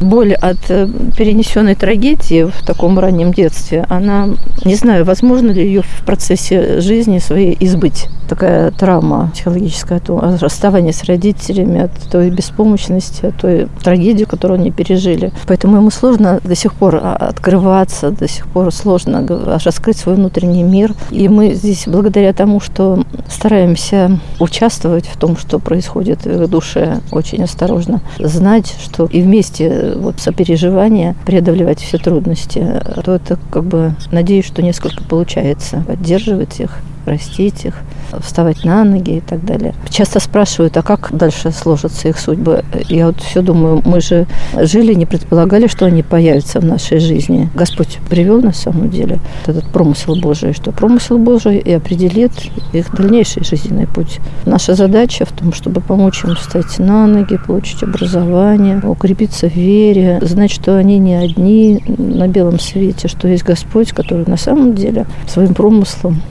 боль 0.00 0.34
от 0.34 0.58
э, 0.68 0.88
перенесенной 1.16 1.74
трагедии 1.74 2.44
в 2.44 2.64
таком 2.64 2.98
раннем 2.98 3.32
детстве, 3.32 3.86
она, 3.88 4.28
не 4.64 4.74
знаю, 4.74 5.04
возможно 5.04 5.50
ли 5.50 5.64
ее 5.64 5.82
в 5.82 6.04
процессе 6.04 6.80
жизни 6.80 7.18
своей 7.18 7.56
избыть. 7.60 8.08
Такая 8.28 8.70
травма 8.70 9.30
психологическая, 9.34 10.00
то 10.00 10.18
расставание 10.40 10.92
с 10.92 11.04
родителями, 11.04 11.80
от 11.82 11.92
той 12.10 12.30
беспомощности, 12.30 13.26
от 13.26 13.36
той 13.36 13.68
трагедии, 13.82 14.24
которую 14.24 14.60
они 14.60 14.70
пережили. 14.70 15.32
Поэтому 15.46 15.76
ему 15.76 15.90
сложно 15.90 16.40
до 16.42 16.54
сих 16.54 16.74
пор 16.74 16.96
а, 16.96 17.16
открываться, 17.16 18.10
до 18.10 18.26
сих 18.26 18.46
пор 18.46 18.72
сложно 18.72 19.26
раскрыть 19.64 19.98
свой 19.98 20.14
внутренний 20.14 20.62
мир. 20.62 20.94
И 21.10 21.28
мы 21.28 21.54
здесь, 21.54 21.84
благодаря 21.86 22.32
тому, 22.32 22.60
что 22.60 23.04
стараемся 23.28 24.18
участвовать 24.40 25.06
в 25.06 25.18
том, 25.18 25.36
что 25.36 25.58
происходит 25.58 26.24
в 26.24 26.42
их 26.42 26.48
душе, 26.48 27.00
очень 27.10 27.42
осторожно, 27.44 28.00
знать, 28.18 28.74
что 28.82 29.06
и 29.06 29.20
вместе 29.20 29.83
вот 29.96 30.20
сопереживание, 30.20 31.14
преодолевать 31.26 31.80
все 31.80 31.98
трудности, 31.98 32.82
то 33.04 33.14
это 33.14 33.38
как 33.50 33.64
бы, 33.64 33.94
надеюсь, 34.10 34.46
что 34.46 34.62
несколько 34.62 35.02
получается 35.04 35.84
поддерживать 35.86 36.60
их, 36.60 36.78
простить 37.04 37.64
их, 37.64 37.74
вставать 38.20 38.64
на 38.64 38.84
ноги 38.84 39.16
и 39.16 39.20
так 39.20 39.44
далее. 39.44 39.74
Часто 39.90 40.20
спрашивают, 40.20 40.76
а 40.76 40.82
как 40.82 41.10
дальше 41.12 41.50
сложатся 41.50 42.08
их 42.08 42.18
судьбы? 42.18 42.64
Я 42.88 43.06
вот 43.08 43.20
все 43.20 43.42
думаю, 43.42 43.82
мы 43.84 44.00
же 44.00 44.26
жили, 44.60 44.94
не 44.94 45.06
предполагали, 45.06 45.66
что 45.66 45.86
они 45.86 46.02
появятся 46.02 46.60
в 46.60 46.64
нашей 46.64 46.98
жизни. 46.98 47.50
Господь 47.54 47.98
привел 48.08 48.40
на 48.40 48.52
самом 48.52 48.90
деле 48.90 49.20
этот 49.46 49.66
промысел 49.66 50.16
Божий, 50.20 50.52
что 50.52 50.72
промысел 50.72 51.18
Божий 51.18 51.58
и 51.58 51.72
определит 51.72 52.32
их 52.72 52.94
дальнейший 52.94 53.44
жизненный 53.44 53.86
путь. 53.86 54.20
Наша 54.46 54.74
задача 54.74 55.24
в 55.24 55.32
том, 55.32 55.52
чтобы 55.52 55.80
помочь 55.80 56.24
им 56.24 56.34
встать 56.34 56.78
на 56.78 57.06
ноги, 57.06 57.38
получить 57.46 57.82
образование, 57.82 58.80
укрепиться 58.80 59.48
в 59.48 59.54
вере, 59.54 60.18
знать, 60.22 60.50
что 60.50 60.76
они 60.76 60.98
не 60.98 61.14
одни 61.14 61.82
на 61.86 62.28
белом 62.28 62.58
свете, 62.58 63.08
что 63.08 63.28
есть 63.28 63.44
Господь, 63.44 63.92
который 63.92 64.24
на 64.26 64.36
самом 64.36 64.74
деле 64.74 65.06
своим 65.26 65.54
промыслом 65.54 66.22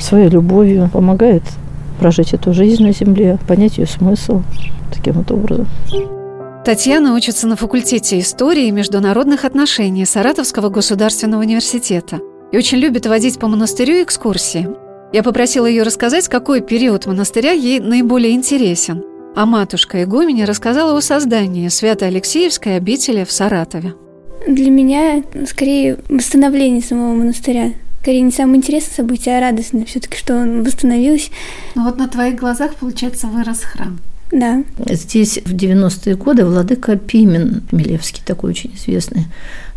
своей 0.00 0.28
любовью 0.28 0.88
помогает 0.92 1.42
прожить 1.98 2.34
эту 2.34 2.52
жизнь 2.52 2.82
на 2.82 2.92
земле, 2.92 3.38
понять 3.46 3.78
ее 3.78 3.86
смысл 3.86 4.42
таким 4.92 5.14
вот 5.14 5.30
образом. 5.30 5.66
Татьяна 6.64 7.14
учится 7.14 7.48
на 7.48 7.56
факультете 7.56 8.20
истории 8.20 8.66
и 8.66 8.70
международных 8.70 9.44
отношений 9.44 10.04
Саратовского 10.04 10.68
государственного 10.68 11.40
университета 11.40 12.20
и 12.52 12.56
очень 12.56 12.78
любит 12.78 13.06
водить 13.06 13.38
по 13.38 13.48
монастырю 13.48 14.02
экскурсии. 14.02 14.68
Я 15.12 15.22
попросила 15.22 15.66
ее 15.66 15.82
рассказать, 15.82 16.28
какой 16.28 16.60
период 16.60 17.06
монастыря 17.06 17.52
ей 17.52 17.80
наиболее 17.80 18.32
интересен. 18.32 19.02
А 19.34 19.44
матушка 19.44 20.04
Игуменя 20.04 20.46
рассказала 20.46 20.96
о 20.96 21.00
создании 21.00 21.68
Свято-Алексеевской 21.68 22.76
обители 22.76 23.24
в 23.24 23.32
Саратове. 23.32 23.94
Для 24.46 24.70
меня 24.70 25.22
скорее 25.46 25.98
восстановление 26.08 26.82
самого 26.82 27.14
монастыря 27.14 27.72
скорее 28.02 28.22
не 28.22 28.32
самое 28.32 28.58
интересное 28.58 28.96
событие, 28.96 29.38
а 29.38 29.40
радостное 29.40 29.84
все-таки, 29.84 30.16
что 30.18 30.34
он 30.34 30.64
восстановился. 30.64 31.30
Ну 31.76 31.84
вот 31.84 31.98
на 31.98 32.08
твоих 32.08 32.34
глазах, 32.34 32.74
получается, 32.74 33.28
вырос 33.28 33.60
храм. 33.60 34.00
Да. 34.32 34.64
Здесь 34.88 35.38
в 35.44 35.54
90-е 35.54 36.16
годы 36.16 36.44
владыка 36.44 36.96
Пимен 36.96 37.62
Милевский, 37.70 38.22
такой 38.24 38.50
очень 38.50 38.74
известный 38.74 39.26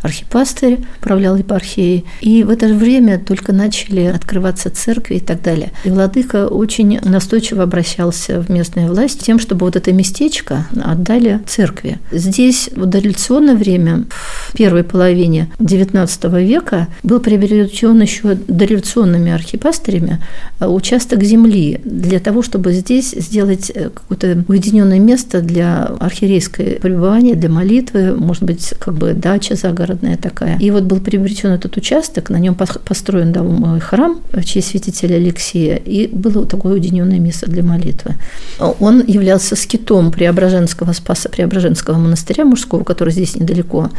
архипастырь, 0.02 0.80
управлял 0.98 1.36
епархией. 1.36 2.06
И 2.22 2.44
в 2.44 2.50
это 2.50 2.68
же 2.70 2.76
время 2.76 3.20
только 3.20 3.52
начали 3.52 4.04
открываться 4.06 4.70
церкви 4.70 5.16
и 5.16 5.20
так 5.20 5.42
далее. 5.42 5.72
И 5.84 5.90
владыка 5.90 6.48
очень 6.48 7.00
настойчиво 7.02 7.64
обращался 7.64 8.42
в 8.42 8.50
местную 8.50 8.88
власть 8.88 9.26
тем, 9.26 9.40
чтобы 9.40 9.66
вот 9.66 9.76
это 9.76 9.92
местечко 9.92 10.68
отдали 10.82 11.42
церкви. 11.48 12.00
Здесь 12.12 12.70
в 12.74 12.86
дореволюционное 12.86 13.56
время, 13.56 14.06
в 14.10 14.25
первой 14.56 14.84
половине 14.84 15.50
XIX 15.60 16.44
века, 16.44 16.88
был 17.04 17.20
приобретен 17.20 18.02
еще 18.02 18.36
дореволюционными 18.36 19.32
архипастырями 19.32 20.20
э, 20.60 20.68
участок 20.68 21.24
земли 21.24 21.80
для 21.84 22.20
того, 22.20 22.42
чтобы 22.42 22.74
здесь 22.74 23.12
сделать 23.12 23.72
э, 23.74 23.90
какое-то 23.90 24.44
уединенное 24.48 25.00
место 25.00 25.42
для 25.42 25.84
архиерейской 26.00 26.80
пребывания, 26.82 27.36
для 27.36 27.50
молитвы, 27.50 28.16
может 28.16 28.44
быть, 28.44 28.74
как 28.80 28.96
бы 28.96 29.14
дача 29.14 29.56
загородная 29.56 30.18
такая. 30.18 30.58
И 30.60 30.72
вот 30.72 30.84
был 30.84 31.00
приобретен 31.00 31.52
этот 31.52 31.78
участок, 31.78 32.30
на 32.30 32.38
нем 32.38 32.56
построен 32.56 33.32
дом 33.32 33.80
храм 33.80 34.20
в 34.32 34.44
честь 34.44 34.70
святителя 34.70 35.16
Алексея, 35.16 35.76
и 35.76 36.08
было 36.08 36.46
такое 36.46 36.74
уединенное 36.74 37.20
место 37.20 37.50
для 37.50 37.64
молитвы. 37.64 38.16
Он 38.80 39.04
являлся 39.06 39.56
скитом 39.56 40.12
Преображенского 40.12 40.94
Спаса 40.94 41.30
Преображенского 41.30 41.98
монастыря 41.98 42.46
мужского, 42.46 42.84
который 42.84 43.12
здесь 43.12 43.36
недалеко 43.36 43.90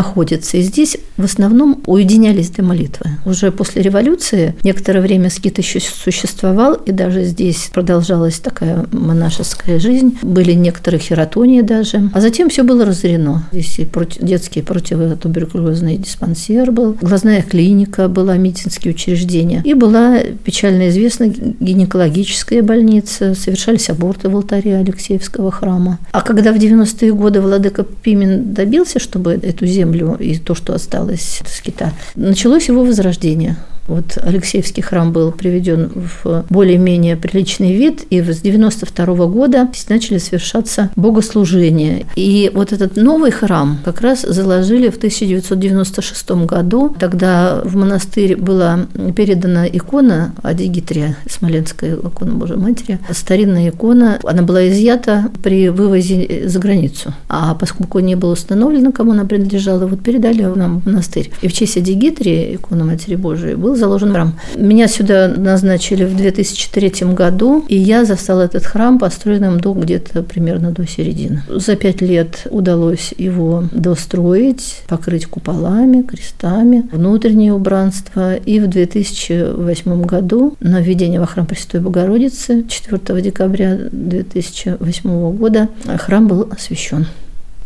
находится. 0.00 0.56
И 0.56 0.62
здесь 0.62 0.96
в 1.18 1.24
основном 1.24 1.82
уединялись 1.86 2.48
для 2.50 2.64
молитвы. 2.64 3.06
Уже 3.26 3.52
после 3.52 3.82
революции 3.82 4.54
некоторое 4.64 5.02
время 5.02 5.28
скит 5.28 5.58
еще 5.58 5.78
существовал, 5.80 6.74
и 6.74 6.90
даже 6.92 7.24
здесь 7.24 7.70
продолжалась 7.72 8.38
такая 8.38 8.86
монашеская 8.92 9.78
жизнь. 9.78 10.18
Были 10.22 10.54
некоторые 10.54 11.00
хератонии 11.00 11.60
даже. 11.60 12.10
А 12.14 12.20
затем 12.20 12.48
все 12.48 12.62
было 12.62 12.86
разорено. 12.86 13.44
Здесь 13.52 13.78
и 13.78 13.84
против, 13.84 14.22
детские 14.22 14.64
противотуберкулезные 14.64 15.20
туберкулезный 15.20 15.96
диспансер 15.96 16.72
был, 16.72 16.96
глазная 17.00 17.42
клиника 17.42 18.08
была, 18.08 18.36
медицинские 18.38 18.94
учреждения. 18.94 19.62
И 19.64 19.74
была 19.74 20.20
печально 20.44 20.88
известная 20.88 21.28
гинекологическая 21.28 22.62
больница, 22.62 23.34
совершались 23.34 23.90
аборты 23.90 24.30
в 24.30 24.36
алтаре 24.36 24.76
Алексеевского 24.76 25.50
храма. 25.50 25.98
А 26.12 26.22
когда 26.22 26.52
в 26.52 26.56
90-е 26.56 27.12
годы 27.12 27.40
владыка 27.42 27.84
Пимен 27.84 28.54
добился, 28.54 28.98
чтобы 28.98 29.32
эту 29.32 29.66
землю 29.66 29.89
и 30.16 30.36
то, 30.38 30.54
что 30.54 30.74
осталось 30.74 31.42
с 31.44 31.56
скита, 31.56 31.92
началось 32.14 32.68
его 32.68 32.84
возрождение. 32.84 33.56
Вот 33.90 34.18
Алексеевский 34.22 34.84
храм 34.84 35.12
был 35.12 35.32
приведен 35.32 35.90
в 36.24 36.44
более-менее 36.48 37.16
приличный 37.16 37.74
вид, 37.74 38.04
и 38.08 38.22
с 38.22 38.40
92 38.40 39.26
года 39.26 39.68
начали 39.88 40.18
совершаться 40.18 40.90
богослужения. 40.94 42.04
И 42.14 42.52
вот 42.54 42.72
этот 42.72 42.96
новый 42.96 43.32
храм 43.32 43.80
как 43.84 44.00
раз 44.00 44.22
заложили 44.22 44.90
в 44.90 44.96
1996 44.96 46.30
году. 46.46 46.94
Тогда 47.00 47.62
в 47.64 47.74
монастырь 47.74 48.36
была 48.36 48.86
передана 49.16 49.66
икона 49.66 50.34
Адигитрия, 50.42 51.16
Смоленская 51.28 51.96
икона 51.96 52.34
Божьей 52.34 52.58
Матери, 52.58 53.00
старинная 53.10 53.70
икона. 53.70 54.20
Она 54.22 54.42
была 54.42 54.68
изъята 54.68 55.32
при 55.42 55.68
вывозе 55.68 56.44
за 56.46 56.60
границу. 56.60 57.12
А 57.28 57.56
поскольку 57.56 57.98
не 57.98 58.14
было 58.14 58.34
установлено, 58.34 58.92
кому 58.92 59.12
она 59.12 59.24
принадлежала, 59.24 59.88
вот 59.88 60.00
передали 60.00 60.42
нам 60.42 60.80
в 60.80 60.86
монастырь. 60.86 61.32
И 61.42 61.48
в 61.48 61.52
честь 61.52 61.76
Адигитрии, 61.76 62.54
икона 62.54 62.84
Матери 62.84 63.16
Божией, 63.16 63.56
был 63.56 63.79
заложен 63.80 64.12
храм. 64.12 64.38
Меня 64.56 64.86
сюда 64.86 65.28
назначили 65.28 66.04
в 66.04 66.16
2003 66.16 67.12
году, 67.14 67.64
и 67.68 67.76
я 67.76 68.04
застала 68.04 68.42
этот 68.42 68.64
храм 68.64 68.98
построенным 68.98 69.58
до 69.58 69.72
где-то 69.72 70.22
примерно 70.22 70.70
до 70.70 70.86
середины. 70.86 71.42
За 71.48 71.74
пять 71.74 72.00
лет 72.00 72.46
удалось 72.50 73.12
его 73.16 73.64
достроить, 73.72 74.82
покрыть 74.88 75.26
куполами, 75.26 76.02
крестами, 76.02 76.88
внутреннее 76.92 77.52
убранство. 77.52 78.36
И 78.36 78.60
в 78.60 78.68
2008 78.68 80.02
году 80.02 80.56
на 80.60 80.80
введение 80.80 81.20
во 81.20 81.26
храм 81.26 81.46
Пресвятой 81.46 81.80
Богородицы 81.80 82.64
4 82.68 83.22
декабря 83.22 83.78
2008 83.90 85.36
года 85.36 85.68
храм 85.98 86.28
был 86.28 86.48
освящен. 86.50 87.06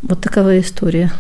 Вот 0.03 0.21
такова 0.21 0.59
история. 0.59 1.11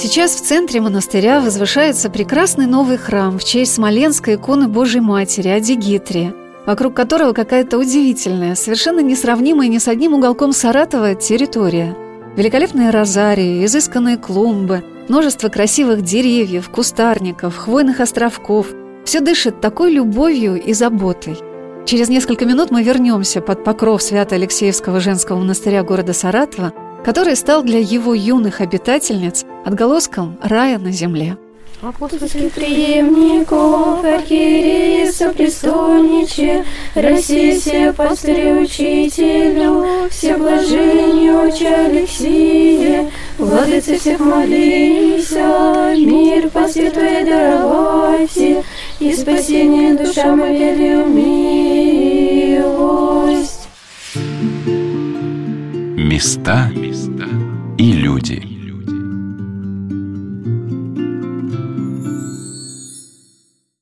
Сейчас 0.00 0.36
в 0.36 0.42
центре 0.42 0.80
монастыря 0.80 1.40
возвышается 1.40 2.08
прекрасный 2.08 2.66
новый 2.66 2.98
храм 2.98 3.36
в 3.36 3.42
честь 3.42 3.74
Смоленской 3.74 4.36
иконы 4.36 4.68
Божьей 4.68 5.00
Матери 5.00 5.48
Адигитрия, 5.48 6.32
вокруг 6.66 6.94
которого 6.94 7.32
какая-то 7.32 7.78
удивительная, 7.78 8.54
совершенно 8.54 9.00
несравнимая 9.00 9.66
ни 9.66 9.78
с 9.78 9.88
одним 9.88 10.14
уголком 10.14 10.52
Саратова 10.52 11.16
территория. 11.16 11.96
Великолепные 12.36 12.90
розарии, 12.90 13.64
изысканные 13.64 14.18
клумбы, 14.18 14.84
множество 15.08 15.48
красивых 15.48 16.02
деревьев, 16.02 16.70
кустарников, 16.70 17.56
хвойных 17.56 17.98
островков. 17.98 18.68
Все 19.04 19.18
дышит 19.18 19.60
такой 19.60 19.90
любовью 19.90 20.62
и 20.62 20.74
заботой. 20.74 21.38
Через 21.86 22.08
несколько 22.08 22.46
минут 22.46 22.70
мы 22.70 22.84
вернемся 22.84 23.40
под 23.40 23.64
покров 23.64 24.00
Свято-Алексеевского 24.00 25.00
женского 25.00 25.38
монастыря 25.38 25.82
города 25.82 26.12
Саратова– 26.12 26.72
который 27.08 27.36
стал 27.36 27.62
для 27.62 27.78
его 27.78 28.12
юных 28.12 28.60
обитательниц 28.60 29.46
отголоском 29.64 30.38
рая 30.42 30.78
на 30.78 30.92
земле. 30.92 31.38
Апостольских 31.80 32.52
преемников, 32.52 34.04
архиереи, 34.04 35.10
сопрестольниче, 35.10 36.66
России 36.94 37.58
все 37.58 37.94
пастыри 37.94 38.52
учителю, 38.52 39.86
все 40.10 40.36
блаженню 40.36 41.48
отче 41.48 41.68
Алексие, 41.68 43.10
Владыце 43.38 43.98
всех 43.98 44.20
молися, 44.20 45.94
мир 45.96 46.50
по 46.50 46.68
святой 46.68 47.24
даровайте, 47.24 48.62
И 49.00 49.14
спасение 49.14 49.94
душам 49.94 50.44
и 50.44 50.58
велию 50.58 51.06
милость. 51.06 52.07
места 56.08 56.70
и 57.76 57.92
люди. 57.92 58.57